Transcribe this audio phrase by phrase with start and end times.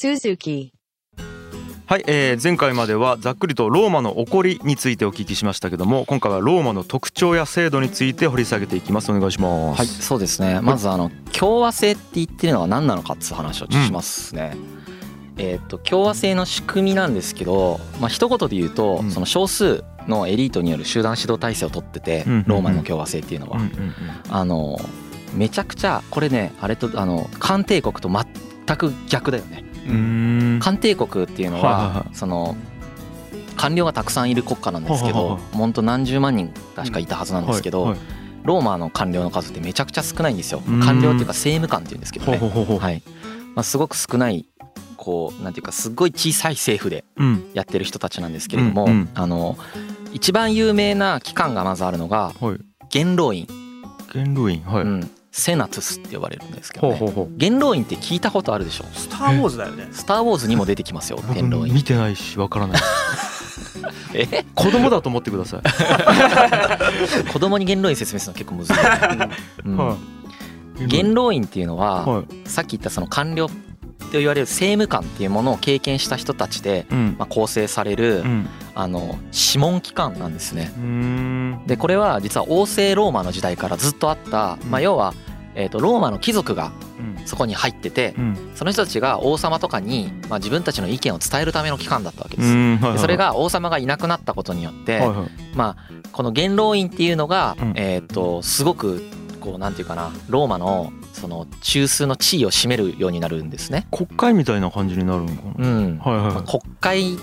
[0.00, 0.70] Suzuki.
[1.84, 10.62] はい、えー前回まではざっくりとローマの起こりについてお聞きしましたけども今回はローマの特徴や制度について掘り下げていきますお願いしますはい、そうですね。
[10.62, 14.56] まずあの共和制って言ってるのは何なのかっていう話をしますね。
[15.36, 23.94] えーっと共和制の仕組みなんですけど、まあ一言で言うと、うんその少数のエリートによる集団指導体制を取ってて、うんうんうんローマの共和制っていうのは、うんうんうん
[24.30, 24.80] あの
[25.34, 29.69] めちゃくちゃこれねあれとあの漢帝国と全く逆だよね。
[30.60, 32.56] 漢帝国っていうのはその
[33.56, 37.98] 官僚がたくさんいる国家なんですけど本当何十万人確かいたはずなんですけど、はい
[38.44, 40.62] ローマの官僚の数ってめちゃくちゃ少ないんですよ。
[40.66, 40.80] うん。
[40.80, 42.38] 官僚っていうか政務官っていうんですけどね。
[42.38, 43.02] はい。
[43.54, 44.46] まあ、すごく少ない
[44.96, 47.50] こうなんていうかすっごい小さい政府でうん。
[47.54, 49.58] やってる人たちなんですけれども、あの
[50.12, 52.58] 一番有名な機関がまずあるのがはい。
[52.88, 53.46] 元老院、
[54.14, 57.34] 元老院はい、うん、セナトゥスって呼ばれるんですけど、ね、ほうほうほう。
[57.36, 59.88] 元老院って聞いたことあるでしょスター・ウォーズだよね。
[59.92, 61.72] スター・ウォーズにも出てきますよ元老院。
[61.72, 62.80] 見てないしわからない。
[64.14, 64.44] え？
[64.54, 65.62] 子供だと思ってください、
[67.32, 68.76] 子供に元老院説明するの結構むずい、
[69.66, 69.76] うん。
[69.76, 69.96] は
[70.80, 70.86] い。
[70.86, 72.48] 元老院っていうのは、はい。
[72.48, 73.48] さっき言ったその官僚
[74.10, 77.16] と言われる政務官っていうものを経験した人たちで、うん。
[77.18, 78.48] まあ、構成される、うん。
[78.74, 80.72] あの諮問機関なんですね。
[81.66, 85.12] でこれは実は王政ローマの時代からずっとあった、まあ、要は、
[85.54, 87.26] えー、とローマの貴族がうん。
[87.26, 88.50] そこに入っててうん。
[88.54, 92.92] その人たちが王様とかに、まあ、自分たちの意見を伝えるための機関だったわけうです。
[92.92, 95.00] でそれが王様がいなくなったことによって、
[95.54, 97.72] まあこの元老院っていうのが、うん。
[97.76, 99.02] えっ、とすごく
[99.40, 103.86] こうなんていうかなローマのその中枢の地位を占めるようになるんですね。
[103.90, 105.98] 国会みたいな感じになるのかな、うん。
[105.98, 107.16] はいはいまあ国会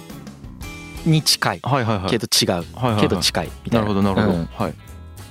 [1.05, 1.59] に近い。
[1.63, 2.09] はいはいはい。
[2.09, 2.51] けど違う。
[2.51, 3.01] はいはいはい。
[3.01, 3.87] けど近いみたいな。
[3.87, 4.45] なるほどなるほど、うん。
[4.45, 4.73] はい。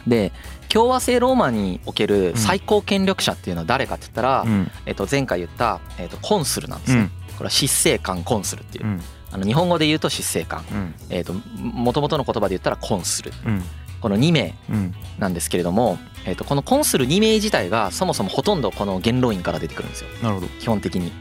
[0.07, 0.33] で
[0.69, 4.71] 共和制ローマにおける最高権力者っていうのは誰かって言ったら、うん。
[4.87, 7.01] えっと前回言った、えっとコンスルなんですね。
[7.01, 7.09] うん。
[7.37, 8.87] これは執政官コンスルっていう。
[8.87, 8.89] う。
[8.89, 9.01] ん。
[9.33, 10.65] あの日本語で言うと執政官。
[10.73, 10.95] うん。
[11.11, 13.33] えっと元々の言葉で言ったらコンスル。
[13.45, 13.63] うん。
[14.01, 14.95] この2名うん。
[15.19, 20.09] なんですけれども、えっとこのコンスル2名自体がそもそもほとんどこの元老院から出てくるんですよ。
[20.23, 20.47] なるほど。
[20.61, 21.13] 基本的に。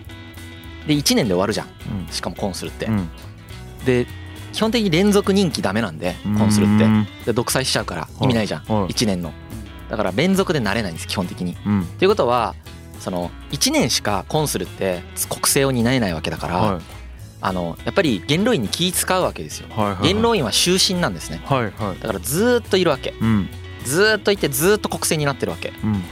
[0.87, 1.67] で1年で終わるじゃん。
[1.67, 2.11] うん。
[2.11, 2.87] しかもコンスルって。
[2.87, 3.09] うん。
[3.85, 4.07] で
[4.51, 6.85] 基本的に連続任期ダメなんでコンスルって。
[6.85, 8.61] うんで独裁しちゃうから意味ないじゃん。
[8.61, 8.93] はい。
[8.93, 9.33] 1年の。
[9.89, 11.55] だから連続でなれないんです基本的に。
[11.65, 11.85] うん。
[11.99, 12.55] ということは
[12.99, 16.81] その1年しかコンスルって国政を担えないわけだから、はい。
[17.41, 19.67] あのやっぱり元老院に気使うわけですよ。
[19.69, 21.41] はいはい元老院は終身なんですね。
[21.45, 21.99] はいはい。
[21.99, 23.13] だからずーっといるわけ。
[23.21, 23.49] うん
[23.85, 25.73] ずーっといてずーっと国政になってるわけ。
[25.83, 26.03] うん。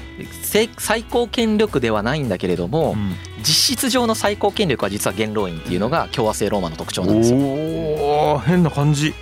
[0.77, 3.15] 最高権力ではないんだけれども、うん。
[3.39, 7.37] 実質上の最高権力は実は元老院っていうのが共和制ローマの特徴なんですよ。
[7.39, 9.13] おお変な感じ。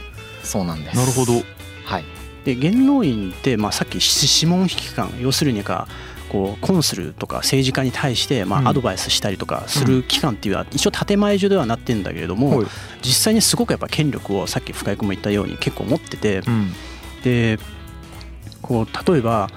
[0.43, 0.95] そうなんです。
[0.97, 1.33] なるほど。
[1.85, 2.05] はい。
[2.45, 5.87] で元老院って、まあ、さっき諮問機関要するにか
[6.29, 8.67] こうコンスルとか政治家に対してまうん。
[8.67, 12.67] あアドバイスしたりとかする機関っていうのは一応建前上ではなってんだけれどもはい。
[13.01, 16.73] 実際にすごくやっぱ権力をさっき深井君も言ったように結構持っててうん。
[17.23, 17.59] で
[18.71, 19.49] こう例えば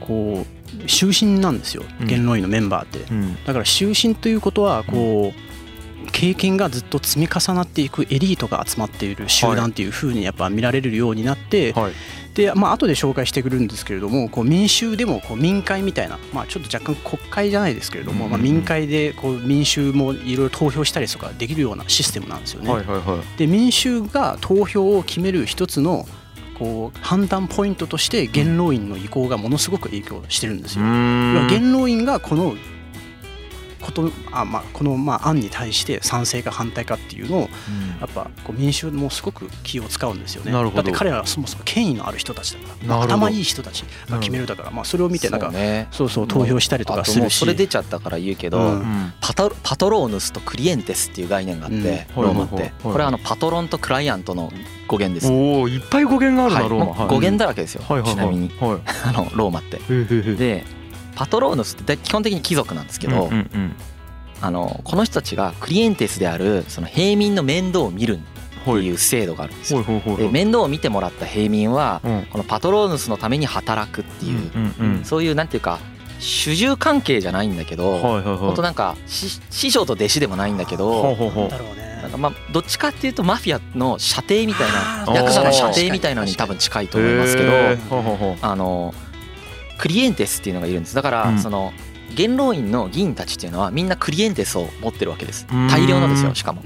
[0.00, 1.84] こう終身なんですよ。
[2.00, 2.06] うん。
[2.06, 3.00] 元老院のメンバーって。
[3.12, 3.44] うん。
[3.44, 11.92] だから終身ということはこう経験がずっと積み重なっていくエリートが集まっている集団っていうふうにやっぱ見られるようになってはい。
[12.34, 22.72] でまあ後で紹介してくるんですけれどもこう民衆でもこう民会みたいなまあちょっと若干国会じゃないですけれどもまあ民会でこう民衆もいろいろ投票したりとかできるようなシステムなんですよね。
[23.36, 26.06] で民衆が投票を決める一つの
[26.62, 30.84] こう判断ポイントとして元老院の意向がものすごく影響してるんですよ。
[30.84, 32.54] 元老院がこの
[33.82, 37.40] ことあ、まあ、このまあ案に対して賛成か反対かっていうのを
[38.00, 40.52] やっぱこう民衆もすごく気を使うんですよね。
[40.52, 40.82] なるほど。
[40.82, 43.14] だって彼らはそもそも権威のある人たちだから、なるほど。
[43.14, 45.88] 頭いい人たちが決めるだから、まあ、それを見てなんかそうね。
[45.90, 47.38] そうそう投票したりとかするし。
[47.38, 48.82] それ出ちゃったから言うけど、
[49.20, 54.52] パトパトローヌスとクリエンテスっていう概念があって、うんローマって、これはあのパトロンとクライアントの
[54.86, 55.32] 語源です。
[55.32, 56.70] おおいっぱい語源があるな、はい。
[56.70, 57.06] ローマ。
[57.06, 58.50] 語源だらけですよ、はいはいはいちなみに。
[58.60, 59.78] はい あのローマって。
[60.34, 60.64] で
[61.14, 63.76] パトローヌスって基本的に貴族なんですけど、うんうん
[64.44, 69.84] あのこの人たちがクリエンテスであるその平民の面倒を見るってはいいう制度があるんですよ。
[70.16, 72.26] で面倒を見てもらった平民はうん。
[72.30, 75.78] このパトローヌスのために働くっていう、うんうんそういうなんていうか
[76.18, 78.36] 主従関係じゃないんだけど、はいはいはい。
[78.36, 81.16] 本当なんか師師匠と弟子でもないんだけど、
[82.02, 83.12] なんかまあどっちかっていう。
[83.12, 87.52] とマフィアの射程みたいなヤクザの射程みたいなのに多分近いと思いますけど
[88.42, 88.94] あの
[89.82, 90.94] クリエンテスっていうのがいるんです。
[90.94, 91.38] だから、うん。
[91.40, 91.72] その
[92.14, 95.44] 元老院の議員たちっていうのはみんなクリエンテスを持ってるわけです。
[95.52, 95.66] うん。
[95.66, 96.62] 大量のですよしかも。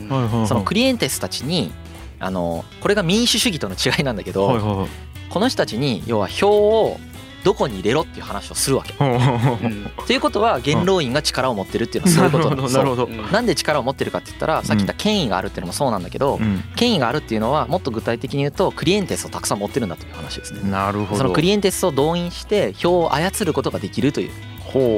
[0.46, 1.72] そのクリエンテスたちに
[2.20, 4.86] あのこれが民主主義との違いなんだけど、
[5.30, 7.00] この人たちに要は票を
[7.46, 8.93] どこに入れろっていう話をするわけ。
[8.94, 13.08] ということは元老院が力を持ってるっていうのはそういうことなんですなるほどう。
[13.08, 13.31] ん。
[13.31, 16.64] なんで力を持ってるかって言ったらさっき言った権威があるっていうのもそうなんだけどうん。
[16.75, 20.69] 権威があるっていうのはもっと具体的に言うとクリエンテスをたくさん持ってるんだという話ですね。
[20.69, 21.19] なるほど。
[21.19, 24.31] そのクリエンテスを動員して票を操ることができるという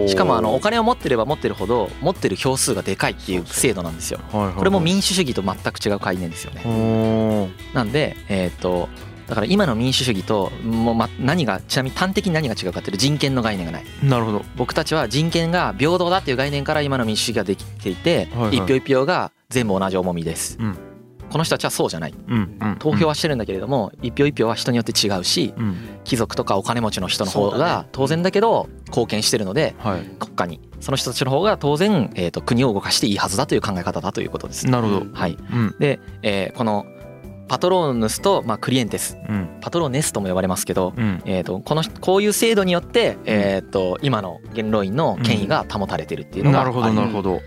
[0.09, 4.21] しかもあのお金を持ってれば持ってるほど持ってる票数がでかいっていう制度なんですよ。
[4.33, 6.63] これも民主主義と全く違う概念ですよね。
[6.63, 8.89] ほなんでえっと
[9.29, 13.85] だから今の民主主義ともうま何がちなみに端的に何が違うかっていうと人権の概念がない。
[14.03, 14.45] うなるほど。
[14.57, 18.57] 僕たちは人権が平等だっていう概念から今の民主主義ができていてはいはい。
[18.57, 20.57] 一票一票が全部同じ重みです。
[20.59, 20.79] うん。
[21.31, 22.15] この人たちはそうじゃない。
[22.27, 25.77] うんうん投票はしてるんだけれども一票一票は人によって違うしうん。
[26.05, 30.05] 貴族とかお金持ちの人の方が当然だけど貢献してるのではい。
[30.19, 30.61] 国家に。
[30.81, 34.67] その人たちの方が当然えーと国を動かしていいはずだという考え方だということです。
[34.67, 35.07] なるほど。
[35.13, 35.77] はい、うん。
[35.79, 36.87] で、えーこの
[37.49, 39.19] パトローヌスと、まあ、クリエンテス。
[39.29, 39.49] うん。
[39.61, 41.23] パトローネスとも呼ばれますけど、うん。
[41.25, 47.41] えー、とこのこういう制度によって、えー、と今の元老院の権威が保たれてるっていうのがなるほどあなるほど。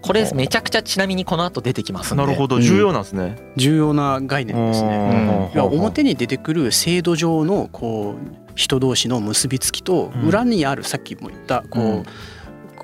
[0.00, 2.24] これめちゃくちゃちなみにこの後出てきますんで。
[2.24, 2.56] なるほど。
[2.56, 2.62] うん。
[2.62, 3.36] 重要なんですね。
[3.56, 5.52] 重要な概念ですね。
[5.54, 5.62] うん。
[5.62, 10.28] 表に出てくる制度上のこう人同士の結びつきとうん。
[10.28, 12.04] 裏にあるさっきも言ったこ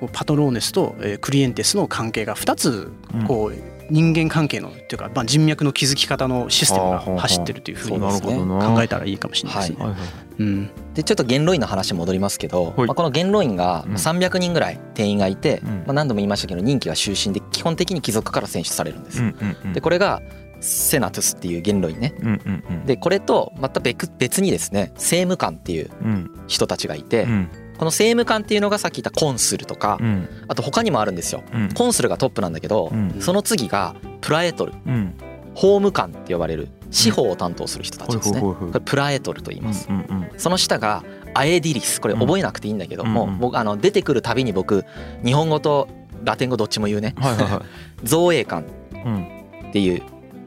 [0.01, 3.25] う,、パトローネスとえークリエンテスの関係が2つうん。
[3.25, 9.83] こう人間関係のっていうかまあ人脈の築き方のシステムが走ってるというふうに考えたらいいかもしれないですね。
[9.83, 9.99] はいはい
[10.39, 12.87] うんでちょっと元老院の話戻りますけど、はい。
[12.87, 13.93] まあ、この元老院がうん。
[13.93, 15.69] 300人ぐらい定員がいて、うん。
[15.69, 19.19] まあ、何度も言いましたけど任期が終身で基本的に貴族から選出されるんです。
[19.21, 20.21] うんうんうんでこれが
[20.61, 22.13] セナトゥスっていう元老院ね。
[22.19, 22.85] うんうんうん。
[22.85, 26.31] でこれとまた別別にですね政務官っていううん。
[26.47, 30.27] 人たちがいて、うんこの政務官っていうのがさっき言ったコンスルとか、うん。
[30.49, 31.43] あと他にもあるんですよ。
[31.53, 31.69] うん。
[31.73, 33.21] コンスルがトップなんだけど、うん。
[33.21, 34.73] その次がプラエトル。
[34.85, 35.13] うん。
[35.55, 38.41] 法務官って呼ばれる司法を担当する人たちですね。
[38.41, 39.87] これプラエトルと言います。
[39.89, 41.03] うんうんその下が
[41.33, 42.01] アエディリス。
[42.01, 44.83] これ覚えなくていいんだけども、僕あの出てくるたびに僕
[45.23, 45.87] 日本語と
[46.23, 47.15] ラテン語どっちも言うね。
[47.17, 47.61] はいはいはい。
[48.03, 49.27] 造営官うん
[49.69, 50.01] っていう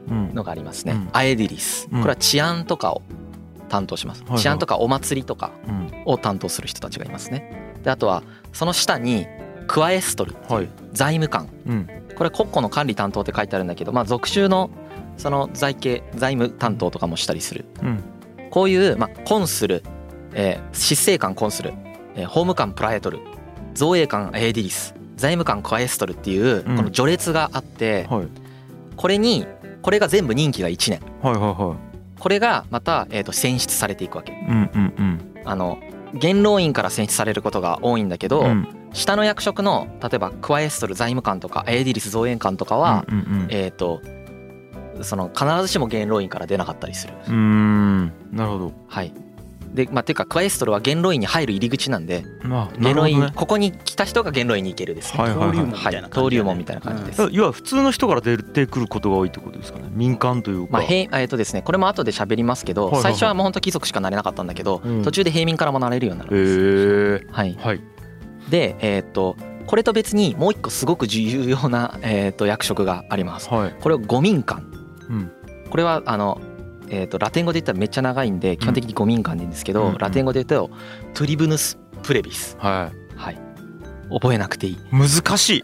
[0.09, 0.35] うん。
[0.35, 1.09] のがありますね、うん。
[1.13, 1.87] アエディリス。
[1.91, 2.01] うん。
[2.01, 3.01] これは治安とかを
[3.73, 4.39] 担当します、はいはい。
[4.39, 5.91] 治安とかお祭りとかうん。
[6.05, 7.73] を担当する人たちがいますね。
[7.83, 8.21] であとは
[8.51, 9.25] その下に
[9.67, 10.69] クワエストルはい。
[10.91, 11.49] 財務官。
[11.65, 11.87] うん。
[12.15, 14.69] これ国庫の管理担当って書いてあるんだけどまあ属州の
[15.17, 17.65] その財形財務担当とかもしたりする。
[17.81, 18.03] うん。
[18.51, 19.81] こういう、まあ、コンスル、
[20.33, 21.73] えー執政官コンスル、
[22.15, 23.19] えー法務官プラエトル
[23.73, 26.75] 造営官エーディリス財務官クワエストルっていうこうん。
[26.75, 28.27] の序列があって、はい。
[28.95, 29.47] これに
[29.81, 31.01] これが全部任期が1年。
[31.23, 31.75] はいはいは
[32.23, 34.31] これがまた、えー、と選出されていくわけ。
[34.31, 35.41] いうんうんうん。
[35.43, 35.77] あの
[36.13, 38.65] 元老院から選出されることが多いんだけど、うん。
[38.93, 44.01] 下の役職の例えばクワエストル財務官とかエーディリス造営官とかは、うんうんえっ、と
[45.01, 47.13] その必ずしも元老院から出なかったりする。
[47.27, 47.37] うんう
[48.05, 48.13] ん。
[48.31, 48.71] なるほど。
[48.87, 49.11] はい
[49.73, 55.23] でまあ、ていうかクワエストルは元老院に入る入り口なんでまあな元老院、ここに来た人が元老院に行けるですね。
[55.23, 55.55] はいはいはい。
[55.55, 57.21] 登竜門みたいな感じ登竜門みたいな感じです。
[57.21, 57.23] い。
[57.23, 60.73] わゆる普通の人から出てくることが多いってことですかね民間というか。
[60.73, 63.13] まあ、へいえっとですねこれも後で喋りますけど、はいはいはい。
[63.13, 67.23] 最初はもう本当貴族しかなれなかったんだけど、うん途中で平民からもなれるようになるんです。
[67.23, 67.81] へえはい、はい。
[68.49, 69.35] でえっと
[69.65, 73.49] これと別にもう一個すごく重要な、えっと役職があります。
[73.49, 73.75] はい。
[73.79, 74.69] これを御民官
[75.09, 75.31] うん。
[75.69, 76.39] これはあの、
[76.93, 79.97] えっとラテン語で言ったらめっちゃ長いんで基本的に御民官でいいんですけど、うんうん。
[79.97, 80.69] ラテン語で言うと
[81.13, 83.39] トゥリブヌス・プレビス、ははい、
[84.11, 84.73] 覚えなくていい。
[84.73, 85.63] い難しい。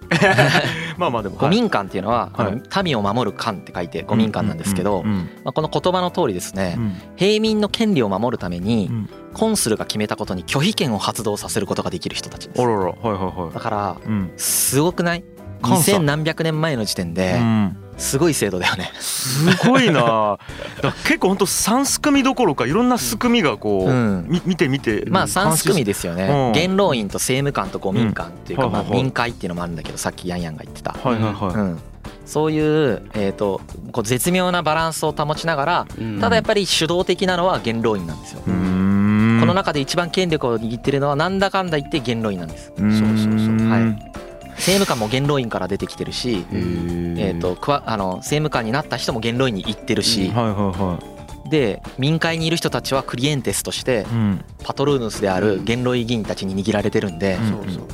[0.97, 2.83] まあまあでも御民官っていうのは、はい。
[2.83, 6.95] 民を守る官って書いて御民官なんですけど、うんうんまあ、この言葉の通りですね、うん。
[7.15, 9.09] 平民の権利を守るために、うん。
[9.33, 12.61] コンスルが決めたことに拒否権を発動させることができる人たちです。
[12.61, 14.31] あららはいはいはだからいうん。
[14.37, 15.23] すごくない？
[15.63, 18.91] 監査2000何百年前の時点でうんすごい制度だよね。
[18.99, 20.37] すごいな。
[21.03, 24.25] 結構本当三すくみどころかいろんなすくみがこう、うん。
[24.27, 26.27] み見て見てまあ3すくみですよね。
[26.27, 26.51] うん。
[26.53, 30.95] 元老院と政務官と御民官っていうかまあ民会っていうのもあるんだけどさっきヤンヤンが言ってた。
[31.03, 31.79] はいはいはい、うん。
[32.25, 33.59] そういうえーと
[33.91, 36.19] こう絶妙なバランスを保ちながらうん。
[36.21, 38.41] ただやっぱり主導的なのは元老院なんですよ。
[38.45, 42.71] この中で一番権力を握ってるのはなんだかんだ言って元老院なんです。
[42.77, 43.69] そうそうそう。
[43.69, 43.81] はい。
[43.81, 43.85] へ
[44.59, 47.19] 政務官も元老院から出てきてるしー。
[47.19, 50.99] えー、とくわあの政務官になった人も元老院に行ってるし、はいはいは
[51.49, 54.45] で民会にいる人たちはクリエンテスとしていうん。
[54.63, 57.37] パトルーヌスである元老院議員たちに握られてるんで、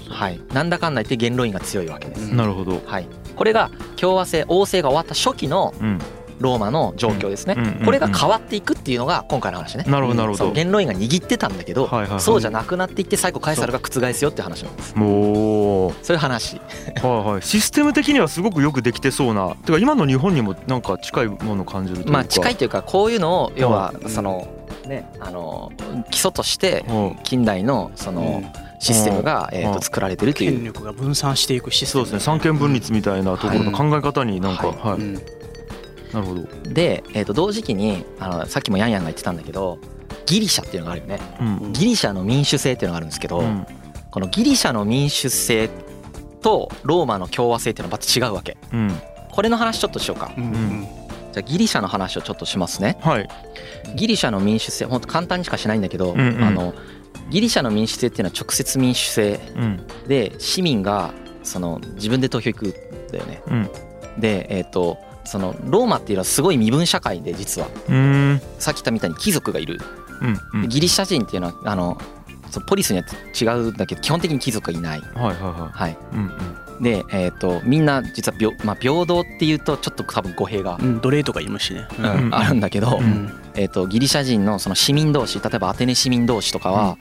[0.10, 2.32] はい、なんだかんだ言って元老院が強いわけです。
[2.32, 2.82] うんなるほど。
[2.86, 6.00] はい、これが共和制王政が終わった初期のうん
[6.40, 9.84] ローマの状況ですね、うんうんうんこれが変わっていくっていうのが今回の話ね。
[9.88, 10.52] なるほどなるほど。
[10.52, 12.20] 元老院が握ってたんだけど、はいはいはい。
[12.20, 15.94] そうじゃなくなっていって最後カエサルが覆すよって話なんですおー。
[16.04, 16.60] そういう話。
[17.04, 17.42] はいはい。
[17.42, 19.56] システム的にはすごくよくできてそうな。
[19.66, 22.12] てか今の日本にもなんか近いものを感じるというか。
[22.14, 24.48] まあ近いというかこういうのを要はうんその
[24.88, 25.72] ねあの
[26.10, 28.44] 基礎としてうん近代のその
[28.80, 30.52] システムがえーと作られてるという。
[30.54, 32.06] 権力が分散していくシステム。
[32.06, 32.26] そうですね。
[32.26, 34.78] 三権分立みたいなところの考え方になんかはい。
[34.78, 35.22] はい、うん
[36.16, 39.80] なるほど、で、えー、と同時期にあのさっきもヤンヤンが言ってたんだけど
[40.26, 41.20] ギリシャっていうのがあるよね。
[41.40, 41.74] うん。
[41.74, 43.66] ギリシャの民主制っていうのがあるんですけど、うん。
[44.12, 45.70] このギリシャの民主制
[46.42, 48.58] とローマの共和制っていうのはまた違うわけ。
[48.74, 48.92] うん。
[49.32, 50.32] これの話ちょっとしようか。
[50.38, 50.88] うんうん。
[51.34, 52.98] じゃあギリシャの話をちょっとしますね。
[53.02, 53.28] はい。
[53.96, 56.44] ギリシャの民主制ほんと簡単にしかしないんだけど、うんうん。
[56.44, 56.74] あの
[57.30, 59.40] ギリシャの民主制っていうのは直接民主制。
[59.56, 59.88] うん。
[60.08, 62.72] で市民がその自分で投票行くん
[63.12, 63.42] だよね。
[63.48, 63.70] うん。
[64.20, 67.68] でえっ、とそのローマっていうのはすごい身分社会で実は。
[67.68, 68.42] うーん。
[68.60, 69.80] さっき言ったみたいに貴族がいる。
[70.54, 70.70] うんうん。
[70.70, 71.98] ギリシャ人っていうのはあの
[72.52, 75.02] そのポリスによって違うんだけど基本的に貴族がいない。
[75.02, 75.92] はいはいははい。
[75.92, 76.20] いうん
[76.78, 76.84] うん。
[76.84, 81.88] でえっ、とみんな実は平,、まあ、平等っていうとちょっと多分語弊が、うん奴隷とか言いますしね。
[81.98, 83.32] うんうんあるんだけど、うん。
[83.56, 86.98] えー、とギリシャ人のその市民同士例えばアテネ市民同士とかは、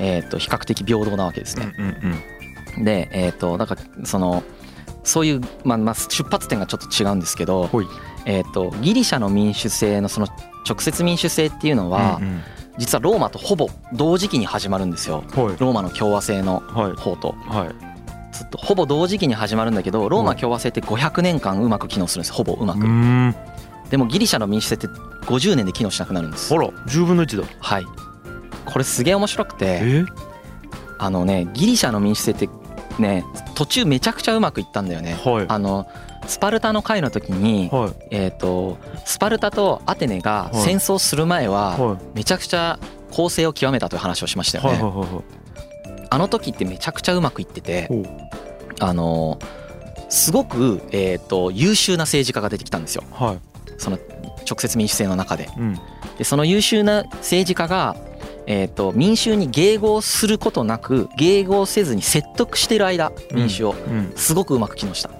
[0.00, 1.74] えー、と比較的平等なわけですね。
[1.78, 4.42] うんうんで、えー、とだからその
[5.08, 7.70] そういう、まあまあ、出発点がちょっと違うんですけど、
[8.26, 10.28] えー、とギリシャの民主制のその
[10.68, 12.42] 直接民主制っていうのは、うん
[12.78, 15.24] 実はローマとほぼ同時期に始まるんですよ。
[15.34, 16.92] ローマの共和制のはい。
[16.92, 17.32] 方と。
[17.32, 17.68] はい。
[18.32, 26.54] ずっとほぼ同時期に始まるんだけどローマ共和制って500年間うまく機能するんですほぼうまうくでもギリシャの民主制って50年で機能しなくなるんです。
[26.54, 27.48] あら10分の1だ。
[27.58, 27.86] はい。
[28.64, 30.04] これすげえ面白くてえ？
[30.98, 32.48] あのねギリシャの民主制って
[33.02, 33.24] ね
[33.54, 35.14] 途中めちゃくちゃうまくいったんだよね。
[35.24, 35.46] はい。
[35.48, 35.86] あの
[36.26, 37.92] スパルタの会の時にはい。
[38.10, 40.60] えーとスパルタとアテネがはい。
[40.60, 41.98] 戦争する前ははい。
[42.14, 42.78] めちゃくちゃ
[43.10, 45.24] 攻勢を極めたという話をしましたよね。
[46.10, 47.88] あの時ってめちゃくちゃうまくいってて
[48.80, 49.38] あの
[50.08, 53.04] すごくえーと優秀な政治家が出てきたんですよ。
[53.12, 53.38] はい。
[53.78, 53.98] その
[54.48, 55.48] 直接民主制の中で。
[55.56, 55.78] うん。
[56.16, 57.94] でその優秀な政治家が
[58.50, 64.12] えー、と民衆に迎合することなく迎合せずに説得してる間民衆をうん。
[64.16, 65.10] すごくうまく機能した。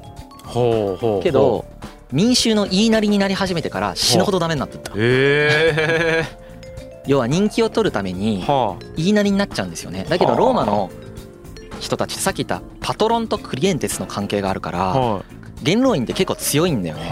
[0.45, 1.67] ほうほうけど
[2.11, 6.25] 民衆の言いなりになり始めてから死ぬほどダメになってったえ
[7.07, 8.47] 要は人気を取るために
[8.97, 10.07] 言いなりになっちゃうんですよね。
[10.09, 10.39] だけどはあ。
[10.39, 10.91] ローマの
[11.81, 15.23] 人たちさっき言ったパトロンとクリエンテスの関係があるから
[15.63, 17.11] 元老院って結構強いんだよね。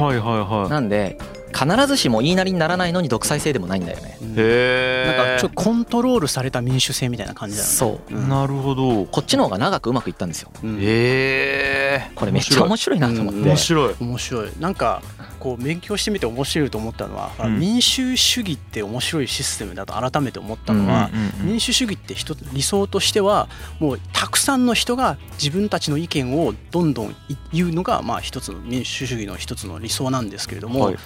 [0.70, 1.18] なんで
[1.56, 4.18] 必ずしも言いなりにならないのに独裁制でもないんだよね。
[4.20, 7.74] いへえなんかちょっとコントロールされた民主制みたいな感じだよね。
[7.74, 8.14] そう。
[8.14, 8.28] うん。
[8.28, 9.06] なるほど。
[9.06, 10.50] こっちの方が長くうまくいったんですよ。
[10.62, 10.76] うん。
[10.78, 13.00] へえこれめっちゃ面白い。
[13.00, 13.94] なと思っうんて面白い。
[13.98, 14.50] 面白い。
[14.60, 15.02] なんか
[15.40, 17.58] こう勉強してみて面白いと思ったのは、うん。
[17.58, 21.46] 民主主義って面白いシステムだと改めて思ったのは、うんうんうん。
[21.46, 23.48] 民主主義って一つ理想としては
[23.80, 27.14] もうたくさんの人が自分たちの意見をどんどんい
[27.52, 30.96] 言うのがまあ一つの民主主義の一つの理想なんですけれども、はい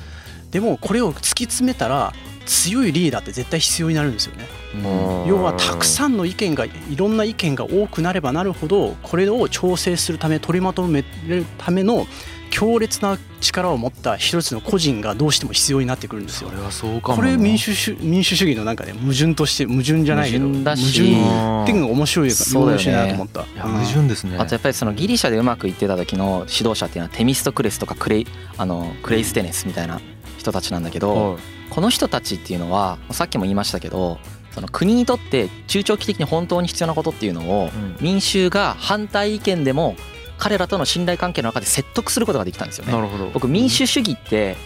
[0.50, 2.12] でもこれを突き詰めたら
[2.46, 4.46] 強いリーダーって絶対必要になるんですよね。
[4.74, 5.28] うん。
[5.28, 12.06] 要はたくさんの意見がいろんな意見が多くなればなるほどこれを調整するため取りまとめるための
[12.50, 16.50] 強烈な力を持った一つの個人がどうしても必要になってくるんですよ。
[16.50, 16.56] そ。
[16.56, 21.14] れはそうかもこれ民主主民主主義のなんかね矛盾として矛盾じゃないけど矛盾だし。
[21.14, 23.42] 矛盾っていうのが面白いそうだよね面白いなと思った。
[23.62, 24.36] 矛盾ですね。
[24.38, 28.26] あとやっぱりそのギリシャでうまくいってた時の指導者っていうのはテミストクレスとかクレイ
[28.58, 30.00] あのクレイステネスみたいな
[30.40, 31.40] 人たちなんだけど、はい。
[31.70, 34.18] この人たちっていうのはさっきも言いましたけど
[34.50, 37.96] その国にとって中長期的に本当に必要なことっていうのをうん。
[38.00, 39.94] 民衆が反対意見でも
[40.38, 42.92] 彼らとの信頼関係の中で説得することができたんですよね。
[42.92, 43.26] なるほど。
[43.26, 44.56] 僕民主主義って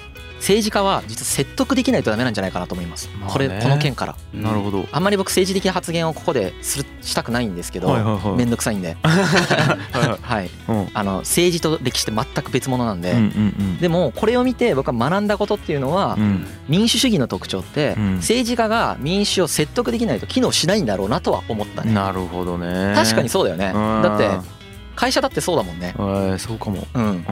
[0.44, 3.08] 政治家は実は説得できないとダメなんじゃないかなと思います。
[3.18, 3.32] まあね。
[3.32, 4.14] これこの件から。
[4.34, 4.86] なるほど。
[4.92, 8.36] あんまり僕政治的な発言をここでするしたくないんですけど、はいはいはい。
[8.36, 10.50] めんどくさいんで、 はい
[10.92, 16.46] あの政治と歴史って全く別物なんで、うんうんでもこれを見て僕は学んだことっていうのは、うん。
[16.68, 18.14] 民主主義の特徴って、うん。
[18.16, 21.92] 政治家が民主を説得できないと機能しないんだろうなとは思ったね。
[21.94, 22.92] なるほどね。
[22.94, 23.72] 確かにそうだよね。
[23.74, 24.02] うん。
[24.02, 24.28] だって
[24.94, 25.94] 会社だってそうだもんね。
[25.96, 26.86] えーそうかも。
[26.92, 27.24] うん。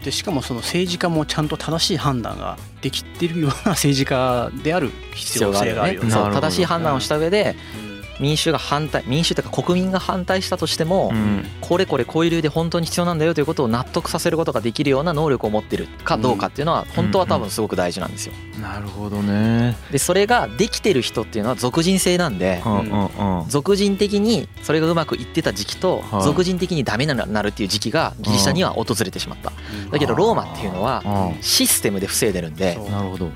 [0.00, 6.34] あでしかもその政治家もちゃんと正しい判断ができてるような政治家である必必要要があるよね性があるよ。
[6.34, 6.40] ね。
[6.40, 7.87] 正しい判断をした上でうん
[8.20, 11.44] 民主が反対民主というか国民が反対したとしても、うん。
[11.60, 18.32] これこれこういう理由で本当に必要なんだよということを納得させることができるような能力を持ってるかどうかっていうのは本当は多分すごく大事なんですよ。
[18.60, 19.76] なるほどね。
[19.90, 26.22] でそれができてる人っていうのは俗人性なんでうんうんうん俗人的にそれがうまくいってた時期とはい。
[26.22, 29.52] 俗人的にダメになるっていう時期がギリシャには訪れてしまった。
[29.90, 33.30] だけどローマっていうのはうんシステムで防いでるんでなるほど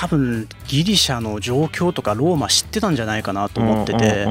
[0.00, 4.26] 多分ギリシャの状況とかローマ知ってたんじゃないかなと思ってて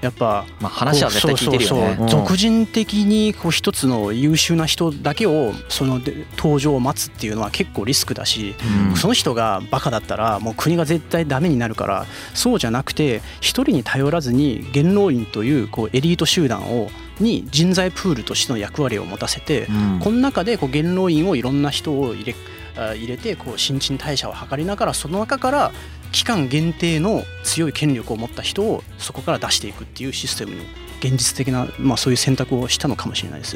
[0.00, 2.08] やっぱまあ話は絶対聞いてるよね。
[2.08, 8.56] 俗人的にこう一つの優秀な人だけをそので登場を待つっていうのは結構リスクだし
[8.90, 8.96] うん。
[8.96, 20.00] その人がバカだったらもう国が絶対ダメになるからそうじゃなくて一人に頼らずに元老院というこうエリート集団をに人材プールとしての役割を持たせてうん。
[20.00, 25.72] この中でこう元老院をいろんな人を入れあ入れてこう新陳代謝を図りながらその中から
[26.12, 30.60] 期間限定の強い権力を持った人をそこから出していくっていうシステムに
[31.00, 33.52] 現実的な、まあ、そういう選択をしたのかもしれないです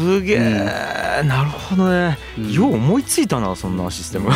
[0.00, 2.52] よねすげえ、なるほどね、ね。
[2.52, 4.30] よう思いついたなそんなシステム、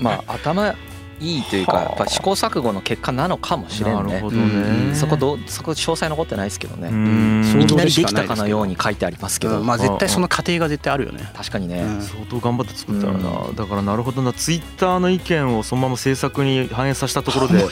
[0.00, 0.74] まあ頭
[1.20, 1.82] いいというかはあ。
[1.84, 4.90] やっぱ試行錯誤の結果なのかもしれんるほどうん。
[4.90, 6.88] ねそこどうそこ詳細残ってないですけどうね。
[6.88, 9.60] ういきなりできたかのように書いてありますけど。
[9.60, 9.66] うん。
[9.66, 11.30] まあ絶対その過程が絶対あるよね。
[11.34, 11.82] 確かにね。
[11.82, 12.02] うん。
[12.02, 13.12] 相当頑張って作ったら。
[13.14, 14.32] な、だからなるほどな。
[14.32, 17.64] ツイッターの意見をそのまま制作に反映させたところで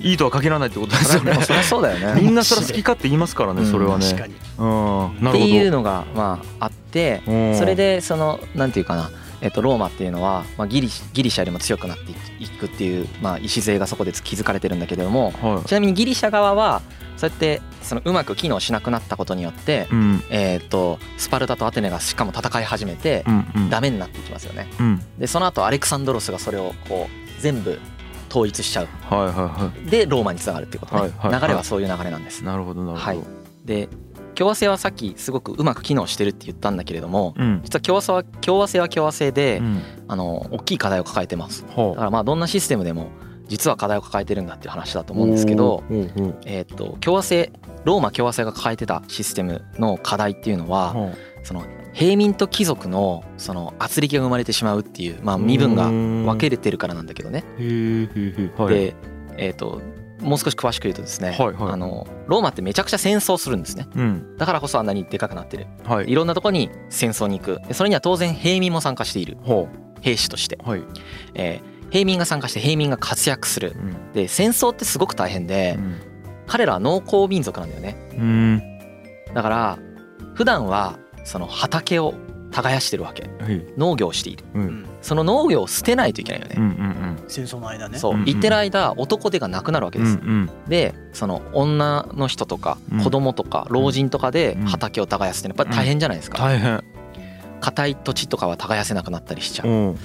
[0.00, 0.10] い。
[0.10, 1.34] いいとは限らないってことですよね。
[1.42, 2.20] そりゃそうだよね。
[2.22, 3.70] みんなそれは好き勝手言いますからねうん。
[3.70, 4.06] それはね。
[4.06, 4.34] 確かに。
[4.58, 4.66] うん。
[4.66, 4.78] なる
[5.20, 5.30] ほど。
[5.30, 7.58] っていうのがまああってうん。
[7.58, 9.10] それでそのなんていうかな
[9.46, 12.10] えっとローマっていうのはまあギリシギリシャよりも強くなって
[12.42, 15.68] いくっていうまあ礎がそこで築かれてるんだけれどもはい。
[15.68, 16.82] ちなみにギリシャ側は
[17.16, 20.22] そうやってそのうまく機能しなくなったことによってうん。
[20.30, 23.70] えっとスパルタとアテネがしかも戦い始めてうんうん。
[23.70, 24.68] ダメになっていきますよね。
[24.80, 25.02] うん。
[25.16, 27.78] でその後アレクサンドロスがそれをこう全部
[28.28, 28.88] 統一しちゃう。
[29.08, 31.40] はいはいはでローマにつながるっていうことね、はいはいはい。
[31.40, 32.42] 流れはそういう流れなんです。
[32.42, 32.44] い。
[32.44, 33.20] なるほどなるほど、はい。
[33.64, 33.88] で
[34.36, 37.60] 共和制はさっきすごくうまく機能してるって言ったんだけれどもうん。
[37.64, 39.82] 実は共和制は共和制は共和制で、うん。
[40.08, 41.64] あの大きい課題を抱えてます。
[41.66, 43.08] だはからまあどんなシステムでも
[43.48, 47.52] 実は課題を抱えてるんだっていう話だと思うんですけど、えーっと共和制
[47.84, 51.12] ローマ共和制が抱えてたシステムの課題っていうのはは
[51.44, 51.62] その
[51.92, 54.80] 平民と貴族のその圧力が生まれてしまう。
[54.80, 57.44] っていうまあ身分が分けれてるからなんだけどね。
[58.68, 58.94] で
[59.38, 59.80] えーっと
[60.20, 61.72] もう少し詳しく言うとですね、はいはい。
[61.72, 63.86] あのローマってめちゃくちゃ戦争するんですね。
[63.94, 64.36] うん。
[64.36, 65.66] だからこそあんなにでかくなってる。
[65.84, 66.10] はい。
[66.10, 67.60] いろんなとこに戦争に行く。
[67.68, 69.36] でそれには当然平民も参加している。
[69.42, 69.68] は
[70.00, 70.82] 兵士として、あはい。
[71.34, 73.76] えー平民が参加して平民が活躍する。
[73.76, 74.12] うん。
[74.12, 76.00] で戦争ってすごく大変でうん。
[76.48, 77.96] 彼らは農耕民族なんだよね。
[78.12, 78.62] うん。
[79.34, 79.78] だから
[80.34, 82.14] 普段はその畑を
[82.50, 83.28] 耕してるわけ。
[83.40, 83.64] はい。
[83.76, 84.44] 農業をしている。
[84.54, 87.18] ううんんその農業を捨てないといけないようんうねん。
[87.28, 87.96] 戦争の間ね。
[87.98, 88.14] そう。
[88.14, 90.18] うんうん言ってる間男手がなくなるわけうんです。
[90.20, 93.04] うんでその女の人とかうん。
[93.04, 94.66] 子供とか老人とかでうん。
[94.66, 96.38] 畑を耕すってやっぱり大変じゃないですか。
[96.38, 96.82] 大変。
[97.60, 99.98] 硬い土地とかは耕せなくなったりしちゃう、うん。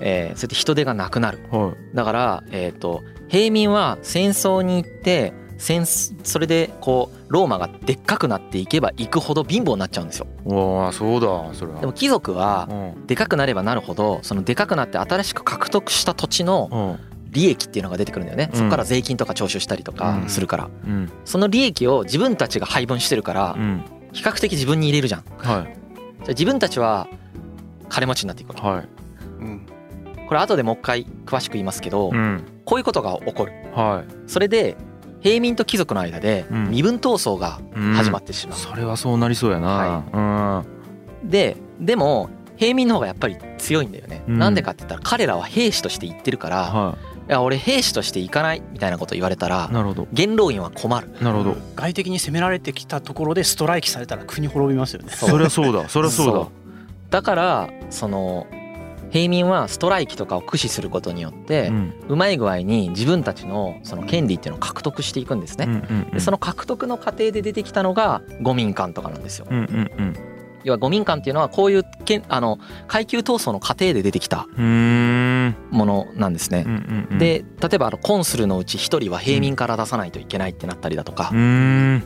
[0.00, 1.40] えー、それで人手がなくなる。
[1.50, 1.96] はい。
[1.96, 5.32] だから、えー、と平民は戦争に行って
[6.22, 10.26] それでこうローマがでっかくなっていけばいくほど貧乏になっちゃうんですよ。
[10.44, 11.80] わあそうだそれは。
[11.80, 13.06] でも貴族はうん。
[13.06, 16.78] でかくなればなるほどそのでかくなって新しく獲得した土地のう
[17.10, 17.14] ん。
[17.30, 18.50] 利益っていうのが出てくるんだよね。
[18.52, 18.58] うん。
[18.58, 20.28] そこから税金とか徴収したりとかうん。
[20.28, 20.68] するから。
[20.86, 21.10] うん。
[21.24, 23.84] その利益を自分たちが配分してるからうん。
[24.12, 25.24] 比較的自分に入れるじゃん。
[25.24, 25.76] じゃはい
[26.24, 27.08] あ自分たちは
[27.88, 28.60] 金持ちになっていくわけ。
[28.62, 28.88] はい。
[29.40, 29.66] うん。
[30.28, 32.44] これ後でもう一回詳しく言いますけどうん。
[32.64, 33.52] こういうことが起こる。
[33.74, 34.30] はい。
[34.30, 34.76] それで
[35.24, 36.70] 平民と貴族の間でうん。
[36.70, 40.62] 身分闘争がうん始まってしまう、それはそうなりそうやな。
[41.24, 44.38] ででも平民の方がやっぱり強いんだよね、うん。
[44.38, 47.32] なんでかって言ったら彼らは兵士として行ってるから、うんはい。
[47.32, 50.06] や俺兵士として行かないみたいなこと言われたらいなるほど。
[50.12, 51.08] 元老院は困る。
[51.22, 51.56] なるほど。
[51.74, 55.08] 外敵に攻められてきたところでストライキされたら国滅びますよね。
[55.10, 55.88] そりゃそうだ。
[55.88, 56.46] そりゃそうだ。
[57.08, 58.46] だからその
[59.14, 61.70] 平民はストライキとかを駆使することによって
[62.08, 65.68] うまい具合に自分たちのその権利っていうのを獲得していくんですね。
[66.12, 69.46] でその獲得の過程で出てきたのが五民間とかなんですよ。
[70.64, 76.66] 要は五民間っていうのはこういうけんあの階級闘争の過程で出てきたものなんですね。
[77.16, 81.30] で例えばあのコンスルのうち1人は平民から出さないといけないってなったりだとか。
[81.32, 82.02] うん、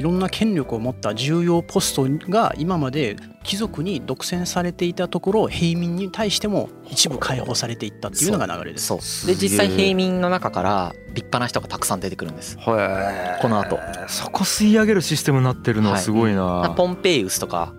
[0.00, 9.26] いろんな権力を持った重要ポストが今まで貴族に独占されていたところ平民に対しても一部解放されていったっていうのが流れです。
[9.26, 12.56] で実際平民の中から立派な人がたくさん出てくるんです。
[12.56, 13.78] この後。
[14.08, 16.72] そこ吸い上げるシステムになってるのはすごいな。
[16.74, 17.74] ポンペイウスとか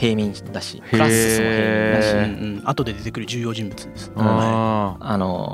[0.00, 4.10] 平民だしクラッススも平民だうんしうん、後で出てくる重要人物です。
[4.16, 5.49] ああの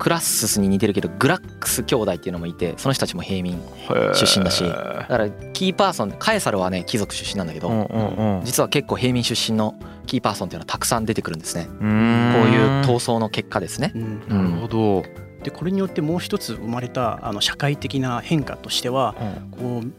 [0.00, 4.14] クラッススに似てるけどグラックス兄弟っていうのもいてその人たちも平民ー。
[4.14, 8.44] 出身だしへだからキーパーソンカエサルはね貴族出身なんだけど、ーうんうんうん。
[8.44, 11.66] 実は結構平民出身のキーパーソンっていうのはたくさん出てくるんですね。
[11.66, 11.90] こういう
[12.82, 13.92] 闘争の結果ですね。
[13.94, 14.20] うん。
[14.26, 15.02] なるほど。
[15.44, 19.14] でこれによってもう一つ生まれたあの社会的な変化としては
[19.52, 19.92] こう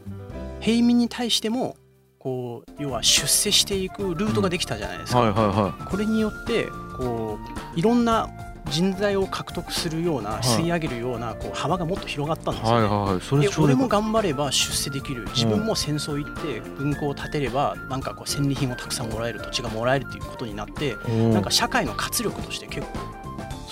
[0.60, 1.76] 平民に対しても
[2.18, 5.20] こう要は出世していくルートができたじゃないですか。
[5.20, 7.38] はいはいはこれによってこ
[7.76, 8.28] ういろんな
[8.70, 10.42] 人材を獲得するようない。
[10.42, 12.86] 吸い上げるようなこう幅がもっと広がったんですよね。
[12.86, 13.20] はいはいはい。
[13.20, 15.26] それで俺も頑張れば出世できる。
[15.34, 21.32] 自分も戦争行って軍港を建てればなんかこう戦利品をたくさんもらえる土地がもらえるっていうことになってたうん。
[21.32, 22.98] なんか社会の活力として結構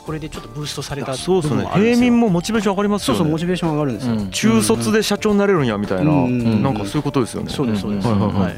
[0.05, 3.25] これでちょっとブーストされた部そうですね平民もモチベーション上がりますそうよね。
[3.27, 4.31] そうモチベーション上がるんですよ、うん。
[4.31, 6.63] 中卒で社長になれるんやみたいな、うん。
[6.63, 7.51] なんかそういうことですよね。
[7.51, 8.43] そうですそうです、はいはいはい。
[8.43, 8.57] はい。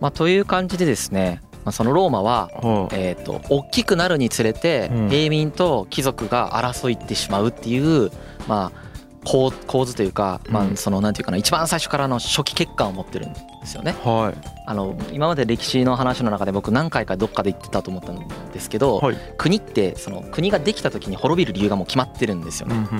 [0.00, 8.12] まあ、という感じでですね、まあ、そのローマははえー、と大きくなるにつれてうん平民と貴族が争いってしまうっていう、
[8.46, 8.86] まあ、
[9.24, 13.96] 構構図というか、まうんあ、そのなんていうかな一番最初からの初期欠陥を持ってるんですよね。
[14.04, 14.32] いは
[14.64, 22.70] あの今まで歴史の話の中で僕何回かどっかで言ってたと思ったんですけど、はい国ってその国ができた時に滅びる理由がもう決まってるんですよい。
[22.70, 22.88] うんね。
[22.92, 22.98] うん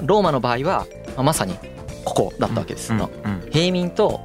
[0.00, 1.54] うんローマの場合は、まあ、まさに
[2.04, 2.92] ここだったわけです。
[2.92, 3.08] うんうん
[3.52, 4.20] 平民と,、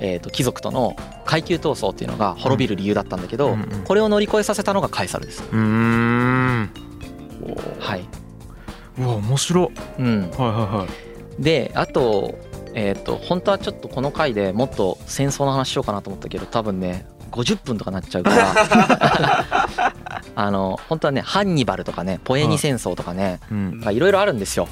[0.00, 5.42] えー、と貴族との階級闘争っていうのが滅びる理由だったんだけど、これを乗り越えさせたのがカエサルです。
[5.42, 6.70] うーん。
[7.78, 8.04] はい、
[8.98, 9.68] うわ面白い。
[9.98, 10.86] うん、はいはいは
[11.38, 11.42] い。
[11.42, 12.38] であと,、
[12.74, 19.93] えー、と本当はちょっとこの回でもっと戦争の話しようかなと思ったけど多分ね50分とかなっちゃうから
[20.36, 23.80] あの本当はねハンニバルとかねポエニ戦争とかねうん。
[23.90, 24.68] いろいろあるんですよ。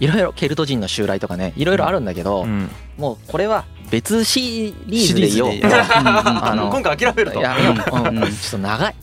[0.00, 2.70] いろいろケルト人の襲来とかねいろいろあるんだけど、うん。
[2.96, 5.46] もうこれは別シリーズでいよ。
[5.46, 7.40] うあの今回諦めると。
[7.40, 8.30] やめよう、うんうん。
[8.30, 8.94] ちょっと長い。